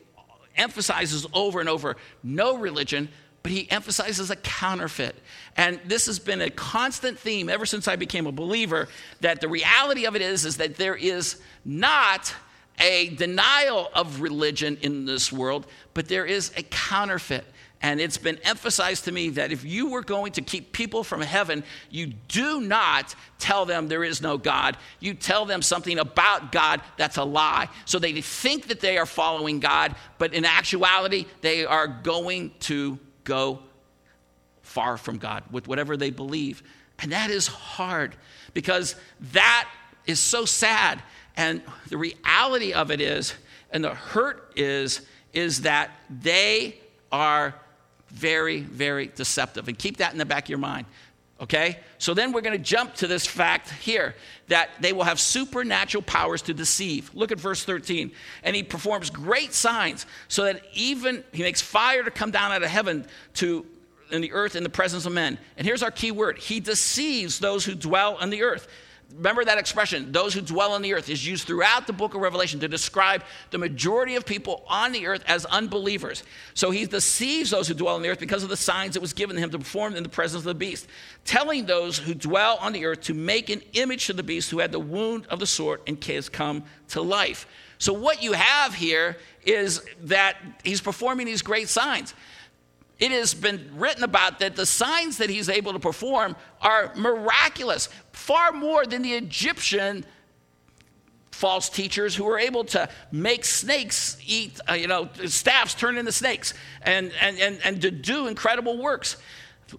[0.56, 3.08] emphasizes over and over no religion,
[3.42, 5.16] but he emphasizes a counterfeit.
[5.56, 8.88] And this has been a constant theme ever since I became a believer
[9.20, 12.34] that the reality of it is is that there is not
[12.80, 17.44] a denial of religion in this world, but there is a counterfeit.
[17.80, 21.20] And it's been emphasized to me that if you were going to keep people from
[21.20, 24.76] heaven, you do not tell them there is no God.
[24.98, 27.68] You tell them something about God that's a lie.
[27.84, 32.98] So they think that they are following God, but in actuality, they are going to
[33.28, 33.60] go
[34.62, 36.62] far from God with whatever they believe.
[36.98, 38.16] And that is hard
[38.54, 38.96] because
[39.32, 39.68] that
[40.06, 41.00] is so sad.
[41.36, 43.34] And the reality of it is,
[43.70, 46.78] and the hurt is, is that they
[47.12, 47.54] are
[48.08, 49.68] very, very deceptive.
[49.68, 50.86] And keep that in the back of your mind.
[51.40, 51.78] Okay?
[51.98, 54.14] So then we're going to jump to this fact here
[54.48, 57.10] that they will have supernatural powers to deceive.
[57.14, 58.10] Look at verse 13.
[58.42, 62.62] And he performs great signs so that even he makes fire to come down out
[62.62, 63.64] of heaven to
[64.10, 65.38] in the earth in the presence of men.
[65.56, 66.38] And here's our key word.
[66.38, 68.66] He deceives those who dwell on the earth.
[69.14, 72.20] Remember that expression, those who dwell on the earth, is used throughout the book of
[72.20, 76.24] Revelation to describe the majority of people on the earth as unbelievers.
[76.52, 79.14] So he deceives those who dwell on the earth because of the signs that was
[79.14, 80.86] given to him to perform in the presence of the beast,
[81.24, 84.58] telling those who dwell on the earth to make an image to the beast who
[84.58, 87.46] had the wound of the sword and has come to life.
[87.78, 89.16] So what you have here
[89.46, 92.12] is that he's performing these great signs
[92.98, 97.88] it has been written about that the signs that he's able to perform are miraculous,
[98.12, 100.04] far more than the Egyptian
[101.30, 106.10] false teachers who were able to make snakes eat, uh, you know, staffs turn into
[106.10, 109.16] snakes and, and, and, and to do incredible works.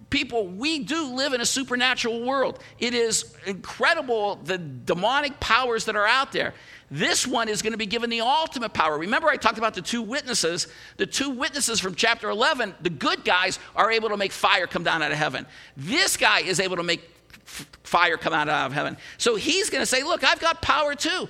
[0.08, 2.60] People, we do live in a supernatural world.
[2.78, 6.54] It is incredible the demonic powers that are out there.
[6.90, 8.98] This one is going to be given the ultimate power.
[8.98, 10.66] Remember, I talked about the two witnesses.
[10.96, 14.82] The two witnesses from chapter 11, the good guys are able to make fire come
[14.82, 15.46] down out of heaven.
[15.76, 17.08] This guy is able to make
[17.44, 18.96] fire come out of heaven.
[19.18, 21.28] So he's going to say, Look, I've got power too.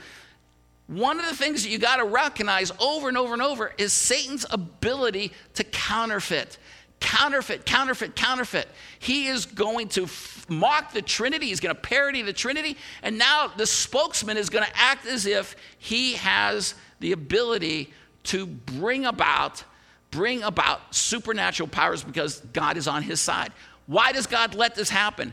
[0.87, 3.93] One of the things that you got to recognize over and over and over is
[3.93, 6.59] Satan's ability to counterfeit
[7.01, 8.69] counterfeit, counterfeit, counterfeit.
[8.99, 10.07] He is going to
[10.51, 11.47] mock the Trinity.
[11.47, 12.77] He's going to parody the Trinity.
[13.03, 17.93] And now the spokesman is going to act as if he has the ability
[18.25, 19.65] to bring about
[20.11, 23.53] bring about supernatural powers because God is on his side.
[23.87, 25.33] Why does God let this happen?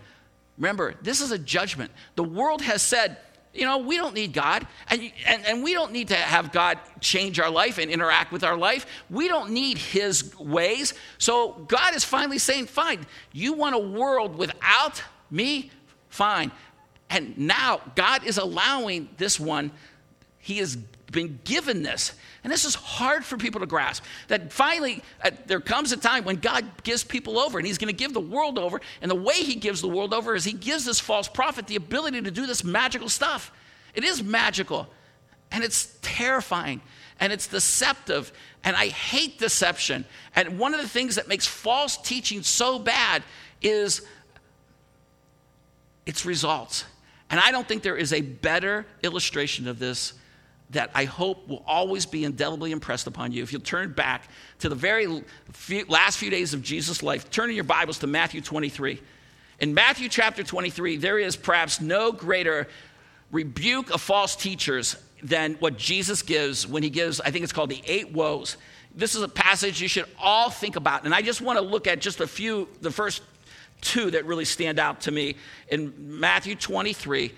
[0.57, 1.91] Remember, this is a judgment.
[2.15, 3.17] The world has said,
[3.57, 6.77] you know, we don't need God, and, and, and we don't need to have God
[7.01, 8.85] change our life and interact with our life.
[9.09, 10.93] We don't need His ways.
[11.17, 15.71] So God is finally saying, fine, you want a world without me?
[16.09, 16.51] Fine.
[17.09, 19.71] And now God is allowing this one,
[20.37, 20.77] He has
[21.11, 22.13] been given this.
[22.43, 24.03] And this is hard for people to grasp.
[24.27, 27.93] That finally, uh, there comes a time when God gives people over, and He's going
[27.93, 28.81] to give the world over.
[29.01, 31.75] And the way He gives the world over is He gives this false prophet the
[31.75, 33.51] ability to do this magical stuff.
[33.93, 34.87] It is magical,
[35.51, 36.81] and it's terrifying,
[37.19, 38.31] and it's deceptive.
[38.63, 40.05] And I hate deception.
[40.35, 43.23] And one of the things that makes false teaching so bad
[43.61, 44.05] is
[46.05, 46.85] its results.
[47.29, 50.13] And I don't think there is a better illustration of this
[50.71, 53.41] that I hope will always be indelibly impressed upon you.
[53.41, 57.49] If you'll turn back to the very few, last few days of Jesus' life, turn
[57.49, 59.01] in your Bibles to Matthew 23.
[59.59, 62.67] In Matthew chapter 23, there is perhaps no greater
[63.31, 67.69] rebuke of false teachers than what Jesus gives when he gives, I think it's called
[67.69, 68.57] the eight woes.
[68.93, 71.05] This is a passage you should all think about.
[71.05, 73.21] And I just want to look at just a few, the first
[73.81, 75.35] two that really stand out to me.
[75.69, 77.33] In Matthew 23,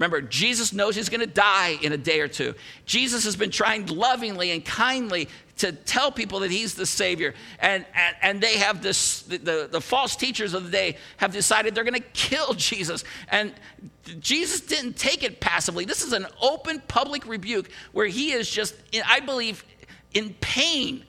[0.00, 2.54] Remember, Jesus knows he's going to die in a day or two.
[2.86, 7.34] Jesus has been trying lovingly and kindly to tell people that he's the Savior.
[7.58, 11.34] And, and, and they have this, the, the, the false teachers of the day have
[11.34, 13.04] decided they're going to kill Jesus.
[13.28, 13.52] And
[14.20, 15.84] Jesus didn't take it passively.
[15.84, 18.74] This is an open public rebuke where he is just,
[19.06, 19.62] I believe,
[20.14, 21.04] in pain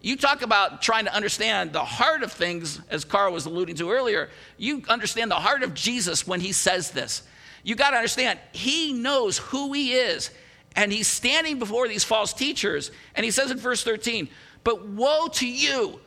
[0.00, 3.90] You talk about trying to understand the heart of things, as Carl was alluding to
[3.90, 4.30] earlier.
[4.56, 7.22] You understand the heart of Jesus when he says this.
[7.62, 10.30] You got to understand, he knows who he is,
[10.76, 14.28] and he's standing before these false teachers, and he says in verse 13,
[14.64, 16.00] But woe to you.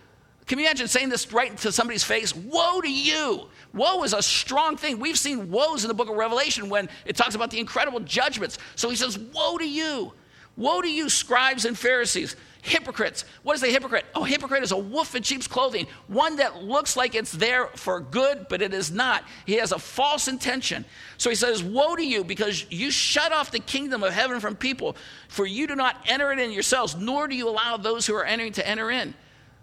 [0.46, 2.36] Can you imagine saying this right to somebody's face?
[2.36, 3.48] Woe to you.
[3.74, 5.00] Woe is a strong thing.
[5.00, 8.58] We've seen woes in the book of Revelation when it talks about the incredible judgments.
[8.76, 10.14] So he says, Woe to you.
[10.56, 13.26] Woe to you, scribes and Pharisees, hypocrites.
[13.44, 14.06] What is a hypocrite?
[14.16, 18.00] Oh, hypocrite is a wolf in sheep's clothing, one that looks like it's there for
[18.00, 19.24] good, but it is not.
[19.46, 20.84] He has a false intention.
[21.18, 24.56] So he says, Woe to you, because you shut off the kingdom of heaven from
[24.56, 24.96] people,
[25.28, 28.26] for you do not enter it in yourselves, nor do you allow those who are
[28.26, 29.14] entering to enter in.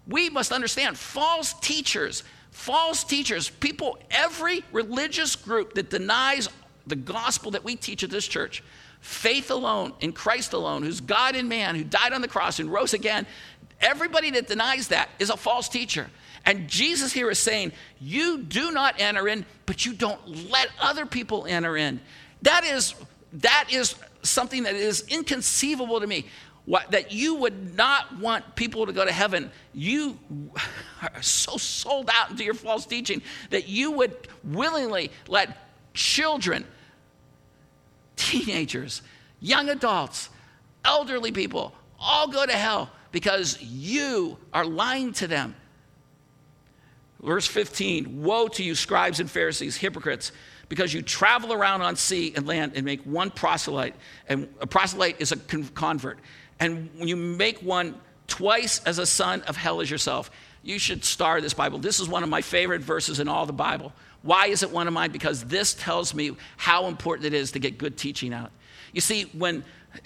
[0.07, 6.49] We must understand false teachers false teachers, people, every religious group that denies
[6.85, 8.63] the gospel that we teach at this church,
[9.01, 12.71] faith alone in Christ alone, who's God and man, who died on the cross and
[12.71, 13.27] rose again,
[13.79, 16.09] everybody that denies that is a false teacher.
[16.45, 21.05] And Jesus here is saying, You do not enter in, but you don't let other
[21.05, 21.99] people enter in.
[22.43, 22.95] That is,
[23.33, 26.25] that is something that is inconceivable to me
[26.65, 29.51] what, that you would not want people to go to heaven.
[29.73, 30.17] You
[31.01, 35.57] are so sold out into your false teaching that you would willingly let
[35.93, 36.65] children,
[38.29, 39.01] teenagers,
[39.39, 40.29] young adults,
[40.83, 45.55] elderly people all go to hell because you are lying to them.
[47.21, 50.31] Verse 15 Woe to you, scribes and Pharisees, hypocrites,
[50.69, 53.95] because you travel around on sea and land and make one proselyte.
[54.27, 56.19] And a proselyte is a convert
[56.61, 57.95] and you make one
[58.27, 60.31] twice as a son of hell as yourself,
[60.63, 61.79] you should star this Bible.
[61.79, 63.93] This is one of my favorite verses in all the Bible.
[64.21, 65.11] Why is it one of mine?
[65.11, 68.51] Because this tells me how important it is to get good teaching out.
[68.93, 69.63] You see, when,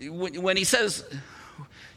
[0.10, 1.04] when he says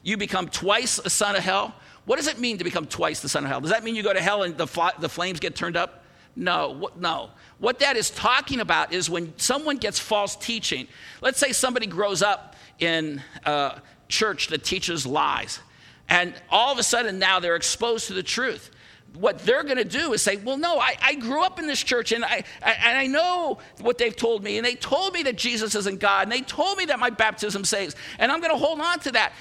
[0.03, 1.75] you become twice a son of hell,
[2.07, 3.61] what does it mean to become twice the son of hell?
[3.61, 6.05] Does that mean you go to hell and the, the flames get turned up?
[6.35, 7.31] No, no.
[7.59, 10.89] What that is talking about is when someone gets false teaching.
[11.21, 15.61] Let's say somebody grows up in a church that teaches lies.
[16.09, 18.71] And all of a sudden now they're exposed to the truth.
[19.15, 21.83] What they're going to do is say, Well, no, I, I grew up in this
[21.83, 24.59] church and I, I, and I know what they've told me.
[24.59, 26.25] And they told me that Jesus isn't God.
[26.25, 27.97] And they told me that my baptism saves.
[28.19, 29.33] And I'm going to hold on to that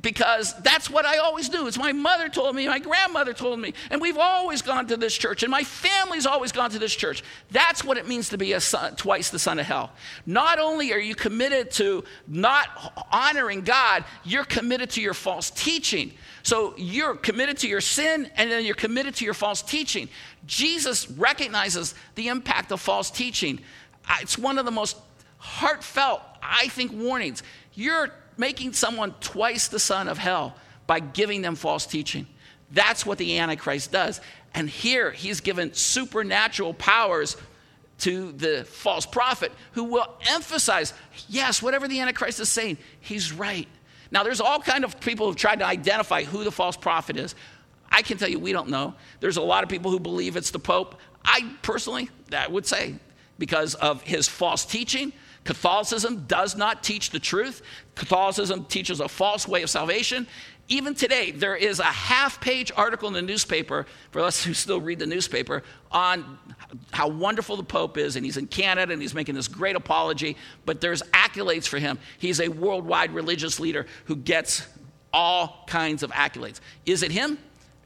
[0.00, 1.66] because that's what I always do.
[1.66, 5.16] It's my mother told me, my grandmother told me, and we've always gone to this
[5.16, 7.22] church, and my family's always gone to this church.
[7.50, 9.90] That's what it means to be a son, twice the son of hell.
[10.26, 16.12] Not only are you committed to not honoring God, you're committed to your false teaching.
[16.42, 20.08] So you're committed to your sin, and then you're committed to your false teaching.
[20.46, 23.60] Jesus recognizes the impact of false teaching.
[24.08, 24.96] Uh, it's one of the most
[25.38, 27.42] heartfelt, I think, warnings.
[27.74, 30.54] You're making someone twice the son of hell
[30.86, 32.26] by giving them false teaching.
[32.70, 34.20] That's what the Antichrist does.
[34.54, 37.36] And here he's given supernatural powers
[37.98, 40.94] to the false prophet who will emphasize,
[41.28, 43.68] yes, whatever the Antichrist is saying, he's right.
[44.10, 47.34] Now, there's all kind of people who've tried to identify who the false prophet is.
[47.90, 48.94] I can tell you, we don't know.
[49.20, 50.94] There's a lot of people who believe it's the Pope.
[51.24, 52.94] I personally, I would say,
[53.38, 55.12] because of his false teaching,
[55.48, 57.62] Catholicism does not teach the truth.
[57.94, 60.26] Catholicism teaches a false way of salvation.
[60.68, 64.78] Even today, there is a half page article in the newspaper, for us who still
[64.78, 66.38] read the newspaper, on
[66.90, 68.16] how wonderful the Pope is.
[68.16, 70.36] And he's in Canada and he's making this great apology,
[70.66, 71.98] but there's accolades for him.
[72.18, 74.66] He's a worldwide religious leader who gets
[75.14, 76.60] all kinds of accolades.
[76.84, 77.38] Is it him?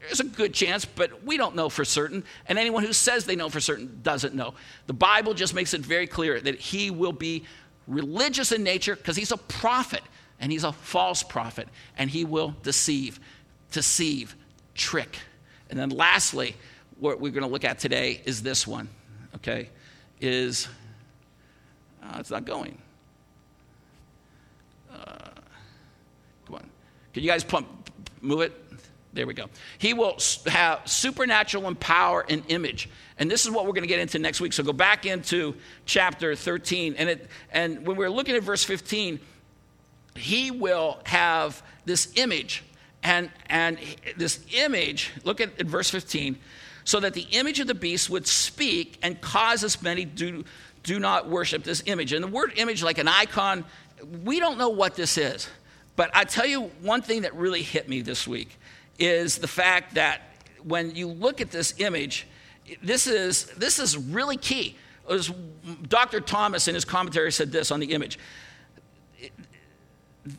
[0.03, 2.25] There's a good chance, but we don't know for certain.
[2.47, 4.53] And anyone who says they know for certain doesn't know.
[4.87, 7.45] The Bible just makes it very clear that he will be
[7.87, 10.01] religious in nature because he's a prophet
[10.39, 13.19] and he's a false prophet and he will deceive,
[13.71, 14.35] deceive,
[14.75, 15.17] trick.
[15.69, 16.55] And then lastly,
[16.99, 18.89] what we're going to look at today is this one,
[19.35, 19.69] okay?
[20.19, 20.67] Is,
[22.03, 22.77] uh, it's not going.
[24.91, 25.29] Uh,
[26.45, 26.69] come on.
[27.13, 27.67] Can you guys pump,
[28.21, 28.62] move it?
[29.13, 29.45] There we go.
[29.77, 32.89] He will have supernatural and power and image.
[33.19, 34.53] And this is what we're going to get into next week.
[34.53, 35.55] So go back into
[35.85, 36.95] chapter 13.
[36.97, 39.19] And, it, and when we're looking at verse 15,
[40.15, 42.63] he will have this image.
[43.03, 43.77] And, and
[44.17, 46.37] this image, look at, at verse 15,
[46.83, 50.43] so that the image of the beast would speak and cause as many do,
[50.81, 52.13] do not worship this image.
[52.13, 53.63] And the word image, like an icon,
[54.23, 55.47] we don't know what this is.
[55.95, 58.57] But I tell you one thing that really hit me this week
[58.99, 60.21] is the fact that
[60.63, 62.27] when you look at this image,
[62.81, 64.77] this is, this is really key.
[65.07, 65.31] Was,
[65.87, 66.21] Dr.
[66.21, 68.17] Thomas in his commentary said this on the image.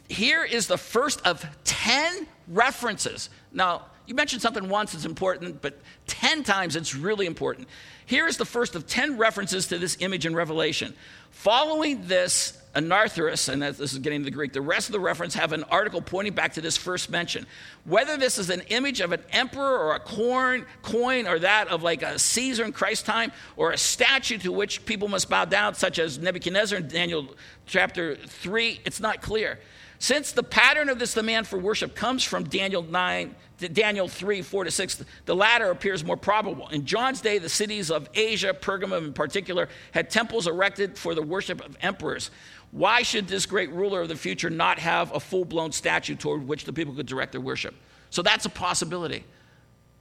[0.08, 3.28] Here is the first of 10 references.
[3.52, 7.68] Now, You mentioned something once, it's important, but 10 times it's really important.
[8.06, 10.94] Here is the first of 10 references to this image in Revelation.
[11.30, 15.34] Following this, Anarthrous, and this is getting to the Greek, the rest of the reference
[15.34, 17.46] have an article pointing back to this first mention.
[17.84, 21.82] Whether this is an image of an emperor or a coin, coin or that of
[21.82, 25.74] like a Caesar in Christ's time, or a statue to which people must bow down,
[25.74, 27.28] such as Nebuchadnezzar in Daniel
[27.66, 29.60] chapter 3, it's not clear.
[30.00, 33.34] Since the pattern of this demand for worship comes from Daniel 9,
[33.72, 36.68] Daniel 3, 4 to 6, the latter appears more probable.
[36.68, 41.22] In John's day, the cities of Asia, Pergamum in particular, had temples erected for the
[41.22, 42.30] worship of emperors.
[42.74, 46.48] Why should this great ruler of the future not have a full blown statue toward
[46.48, 47.72] which the people could direct their worship?
[48.10, 49.22] So that's a possibility.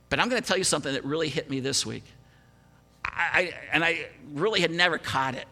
[0.09, 2.03] But I'm going to tell you something that really hit me this week.
[3.05, 5.45] I, and I really had never caught it.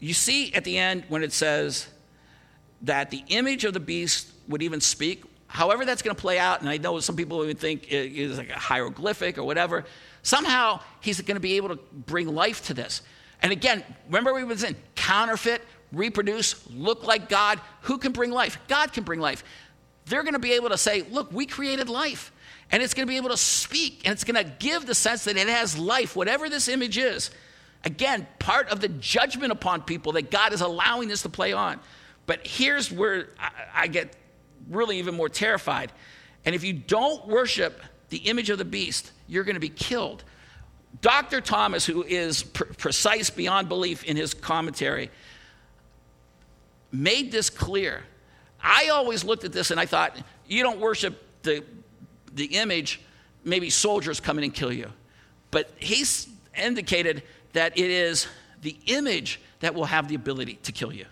[0.00, 1.86] You see at the end when it says
[2.82, 6.60] that the image of the beast would even speak, however that's going to play out,
[6.60, 9.84] and I know some people would think it is like a hieroglyphic or whatever,
[10.24, 13.02] somehow he's going to be able to bring life to this.
[13.42, 15.62] And again, remember we was in counterfeit,
[15.92, 17.60] reproduce, look like God.
[17.82, 18.58] Who can bring life?
[18.68, 19.44] God can bring life.
[20.06, 22.32] They're going to be able to say, look, we created life.
[22.70, 25.24] And it's going to be able to speak, and it's going to give the sense
[25.24, 27.30] that it has life, whatever this image is.
[27.84, 31.80] Again, part of the judgment upon people that God is allowing this to play on.
[32.26, 34.14] But here's where I, I get
[34.68, 35.92] really even more terrified.
[36.44, 37.80] And if you don't worship
[38.10, 40.24] the image of the beast, you're going to be killed.
[41.00, 41.40] Dr.
[41.40, 45.10] Thomas, who is pr- precise beyond belief in his commentary,
[46.90, 48.02] made this clear.
[48.62, 50.16] I always looked at this and I thought,
[50.46, 51.64] you don't worship the,
[52.32, 53.00] the image,
[53.44, 54.90] maybe soldiers come in and kill you.
[55.50, 57.22] But he's indicated
[57.52, 58.26] that it is
[58.62, 61.06] the image that will have the ability to kill you.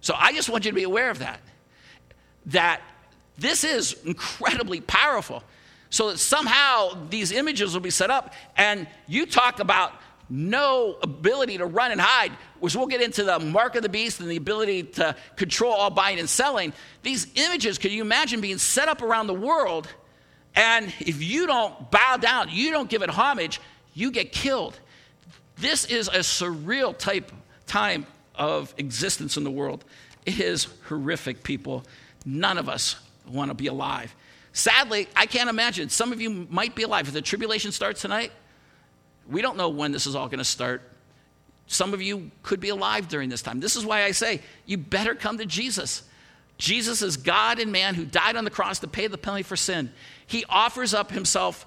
[0.00, 1.40] So I just want you to be aware of that.
[2.46, 2.82] That
[3.38, 5.42] this is incredibly powerful.
[5.94, 9.92] So that somehow these images will be set up, and you talk about
[10.28, 14.18] no ability to run and hide, which we'll get into the mark of the beast
[14.18, 16.72] and the ability to control all buying and selling.
[17.04, 19.86] These images, can you imagine being set up around the world?
[20.56, 23.60] And if you don't bow down, you don't give it homage,
[23.92, 24.76] you get killed.
[25.58, 27.30] This is a surreal type
[27.68, 29.84] time of existence in the world.
[30.26, 31.84] It is horrific, people.
[32.26, 32.96] None of us
[33.28, 34.12] want to be alive.
[34.54, 35.88] Sadly, I can't imagine.
[35.88, 37.08] Some of you might be alive.
[37.08, 38.30] If the tribulation starts tonight,
[39.28, 40.80] we don't know when this is all going to start.
[41.66, 43.58] Some of you could be alive during this time.
[43.58, 46.04] This is why I say you better come to Jesus.
[46.56, 49.56] Jesus is God and man who died on the cross to pay the penalty for
[49.56, 49.90] sin.
[50.24, 51.66] He offers up himself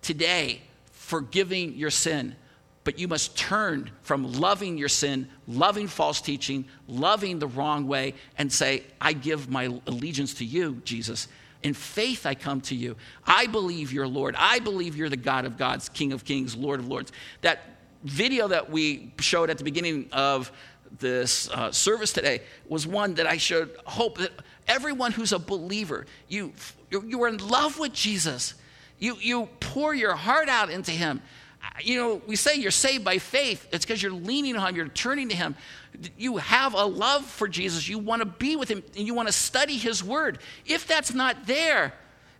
[0.00, 2.34] today, forgiving your sin.
[2.82, 8.14] But you must turn from loving your sin, loving false teaching, loving the wrong way,
[8.38, 11.28] and say, I give my allegiance to you, Jesus.
[11.62, 12.96] In faith, I come to you.
[13.26, 14.34] I believe you're Lord.
[14.38, 17.12] I believe you're the God of gods, King of kings, Lord of lords.
[17.42, 17.60] That
[18.02, 20.50] video that we showed at the beginning of
[20.98, 24.32] this uh, service today was one that I showed hope that
[24.66, 26.52] everyone who's a believer, you,
[26.90, 28.54] you are in love with Jesus.
[28.98, 31.22] You, you pour your heart out into him.
[31.82, 33.66] You know, we say you're saved by faith.
[33.72, 35.56] It's because you're leaning on him, you're turning to him
[36.16, 39.28] you have a love for Jesus, you want to be with him, and you want
[39.28, 40.38] to study his word.
[40.66, 41.92] If that's not there,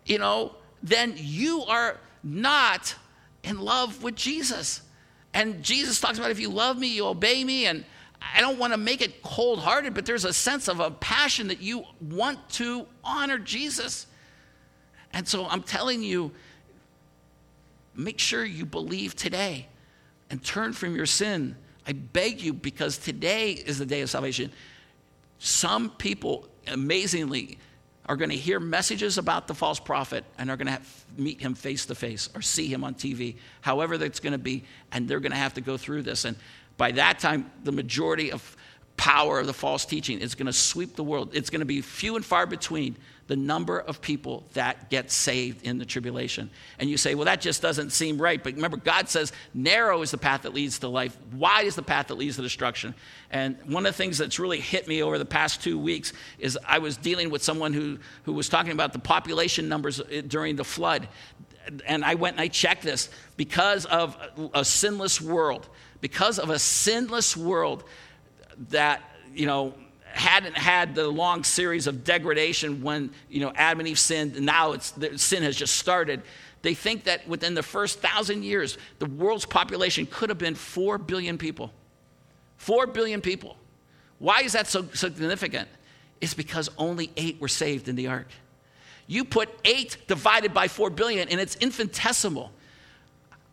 [0.07, 2.95] you know, then you are not
[3.43, 4.83] in love with Jesus.
[5.35, 7.67] And Jesus talks about if you love me, you obey me.
[7.67, 7.85] And
[8.35, 11.49] I don't want to make it cold hearted, but there's a sense of a passion
[11.49, 14.07] that you want to honor Jesus.
[15.13, 16.33] And so I'm telling you,
[17.95, 19.69] make sure you believe today
[20.31, 24.53] and turn from your sin I beg you, because today is the day of salvation.
[25.39, 27.59] Some people, amazingly,
[28.07, 30.81] are going to hear messages about the false prophet and are going to
[31.17, 34.65] meet him face to face or see him on TV, however that's going to be,
[34.93, 36.25] and they're going to have to go through this.
[36.25, 36.37] And
[36.77, 38.57] by that time, the majority of
[38.97, 41.31] power of the false teaching is going to sweep the world.
[41.33, 42.97] It's going to be few and far between
[43.31, 46.51] the number of people that get saved in the tribulation.
[46.81, 48.43] And you say, well, that just doesn't seem right.
[48.43, 51.83] But remember, God says, narrow is the path that leads to life, wide is the
[51.83, 52.93] path that leads to destruction.
[53.31, 56.59] And one of the things that's really hit me over the past two weeks is
[56.67, 60.57] I was dealing with someone who, who was talking about the population numbers uh, during
[60.57, 61.07] the flood.
[61.87, 64.17] And I went and I checked this because of
[64.55, 65.69] a sinless world,
[66.01, 67.85] because of a sinless world
[68.71, 69.03] that,
[69.33, 69.75] you know,
[70.13, 74.47] hadn't had the long series of degradation when you know Adam and Eve sinned, and
[74.47, 76.23] now it's sin has just started.
[76.63, 80.99] They think that within the first thousand years, the world's population could have been four
[80.99, 81.73] billion people.
[82.59, 83.57] Four billion people.
[84.19, 85.69] Why is that so significant?
[86.21, 88.29] It's because only eight were saved in the ark.
[89.11, 92.53] You put 8 divided by 4 billion, and it's infinitesimal.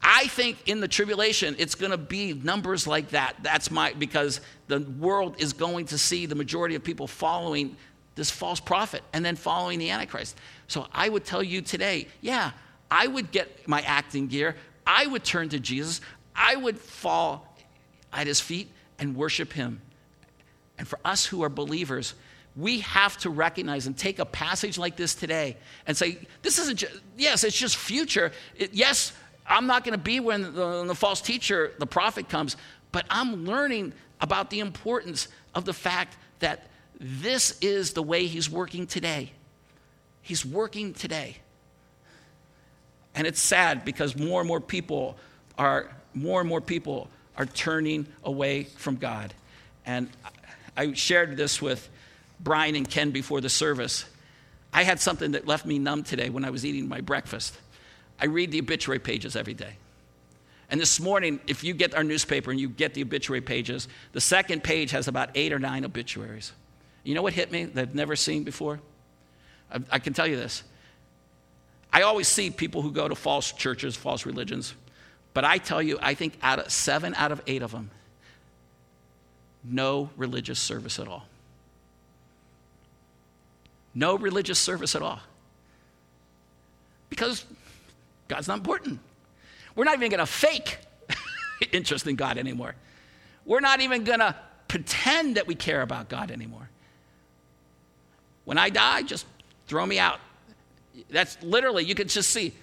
[0.02, 3.36] I think in the tribulation, it's going to be numbers like that.
[3.42, 7.76] That's my, because the world is going to see the majority of people following
[8.16, 10.38] this false prophet and then following the Antichrist.
[10.68, 12.52] So I would tell you today, yeah,
[12.90, 14.56] I would get my acting gear.
[14.86, 16.02] I would turn to Jesus.
[16.36, 17.56] I would fall
[18.14, 18.70] at his feet
[19.00, 19.82] and worship him.
[20.78, 22.14] And for us who are believers,
[22.56, 26.78] we have to recognize and take a passage like this today and say, this isn't
[26.78, 28.32] just, yes, it's just future.
[28.56, 29.14] It, yes,
[29.48, 32.58] I'm not going to be when the, when the false teacher, the prophet comes,
[32.92, 36.68] but I'm learning about the importance of the fact that
[37.00, 39.32] this is the way he's working today.
[40.22, 41.38] He's working today.
[43.16, 45.18] And it's sad because more and more people
[45.58, 49.34] are more and more people are turning away from God.
[49.86, 50.10] And
[50.76, 51.88] I shared this with
[52.40, 54.06] Brian and Ken before the service.
[54.74, 57.58] I had something that left me numb today when I was eating my breakfast.
[58.20, 59.74] I read the obituary pages every day.
[60.70, 64.22] And this morning, if you get our newspaper and you get the obituary pages, the
[64.22, 66.52] second page has about eight or nine obituaries.
[67.04, 68.80] You know what hit me that I've never seen before?
[69.72, 70.64] I, I can tell you this.
[71.94, 74.74] I always see people who go to false churches, false religions,
[75.34, 77.92] but I tell you, I think out of seven out of eight of them,
[79.64, 81.28] no religious service at all.
[83.94, 85.20] No religious service at all.
[87.10, 87.46] Because
[88.28, 89.00] God's not important.
[89.76, 90.80] We're not even going to fake
[91.72, 92.76] interest in God anymore.
[93.46, 94.36] We're not even going to
[94.68, 96.70] pretend that we care about God anymore.
[98.44, 99.26] When I die, just
[99.68, 100.20] throw me out.
[101.10, 102.54] That's literally, you can just see.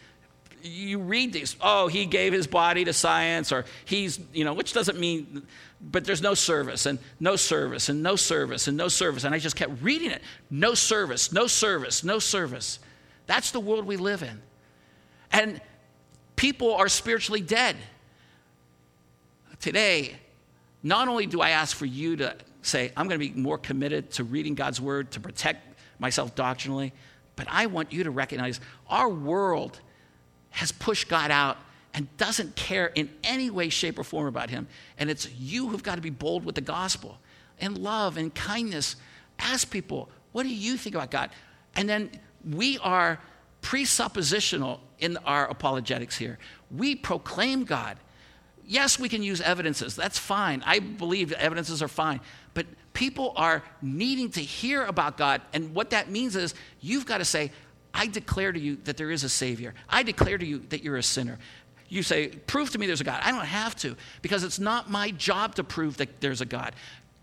[0.62, 4.72] You read these, oh, he gave his body to science, or he's, you know, which
[4.72, 5.46] doesn't mean,
[5.78, 9.24] but there's no service, and no service, and no service, and no service.
[9.24, 10.22] And I just kept reading it.
[10.48, 12.78] No service, no service, no service.
[13.26, 14.40] That's the world we live in.
[15.34, 15.60] And
[16.36, 17.74] people are spiritually dead.
[19.58, 20.14] Today,
[20.84, 24.12] not only do I ask for you to say, I'm going to be more committed
[24.12, 26.92] to reading God's word, to protect myself doctrinally,
[27.34, 29.80] but I want you to recognize our world
[30.50, 31.56] has pushed God out
[31.94, 34.68] and doesn't care in any way, shape, or form about him.
[34.98, 37.18] And it's you who've got to be bold with the gospel
[37.60, 38.94] and love and kindness.
[39.40, 41.30] Ask people, what do you think about God?
[41.74, 42.10] And then
[42.48, 43.18] we are
[43.64, 46.38] presuppositional in our apologetics here.
[46.70, 47.96] We proclaim God.
[48.66, 49.96] Yes, we can use evidences.
[49.96, 50.62] That's fine.
[50.66, 52.20] I believe evidences are fine.
[52.52, 55.40] But people are needing to hear about God.
[55.54, 57.50] And what that means is you've got to say,
[57.94, 59.74] I declare to you that there is a Savior.
[59.88, 61.38] I declare to you that you're a sinner.
[61.88, 63.22] You say, prove to me there's a God.
[63.24, 66.74] I don't have to because it's not my job to prove that there's a God.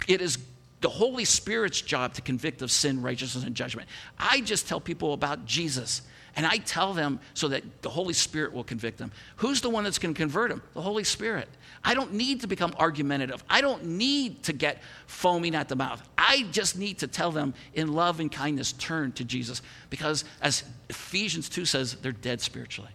[0.08, 0.40] It is
[0.80, 3.88] the Holy Spirit's job to convict of sin, righteousness, and judgment.
[4.18, 6.02] I just tell people about Jesus.
[6.36, 9.12] And I tell them so that the Holy Spirit will convict them.
[9.38, 10.62] Who's the one that's going to convert them?
[10.74, 11.50] The Holy Spirit.
[11.84, 13.44] I don't need to become argumentative.
[13.50, 16.02] I don't need to get foaming at the mouth.
[16.18, 19.62] I just need to tell them in love and kindness, turn to Jesus.
[19.90, 22.92] Because as Ephesians 2 says, they're dead spiritually.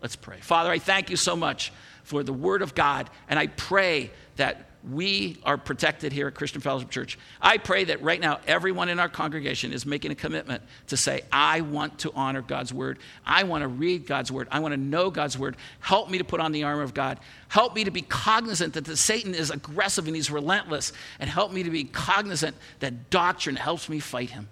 [0.00, 0.38] Let's pray.
[0.40, 1.72] Father, I thank you so much
[2.04, 3.10] for the Word of God.
[3.28, 7.18] And I pray that we are protected here at Christian Fellowship Church.
[7.40, 11.22] I pray that right now everyone in our congregation is making a commitment to say,
[11.30, 12.98] I want to honor God's word.
[13.26, 14.48] I want to read God's word.
[14.50, 15.56] I want to know God's word.
[15.80, 17.20] Help me to put on the armor of God.
[17.48, 20.92] Help me to be cognizant that the Satan is aggressive and he's relentless.
[21.18, 24.48] And help me to be cognizant that doctrine helps me fight him.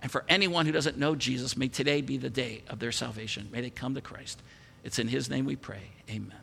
[0.00, 3.48] And for anyone who doesn't know Jesus, may today be the day of their salvation.
[3.52, 4.42] May they come to Christ.
[4.82, 5.82] It's in his name we pray.
[6.10, 6.41] Amen.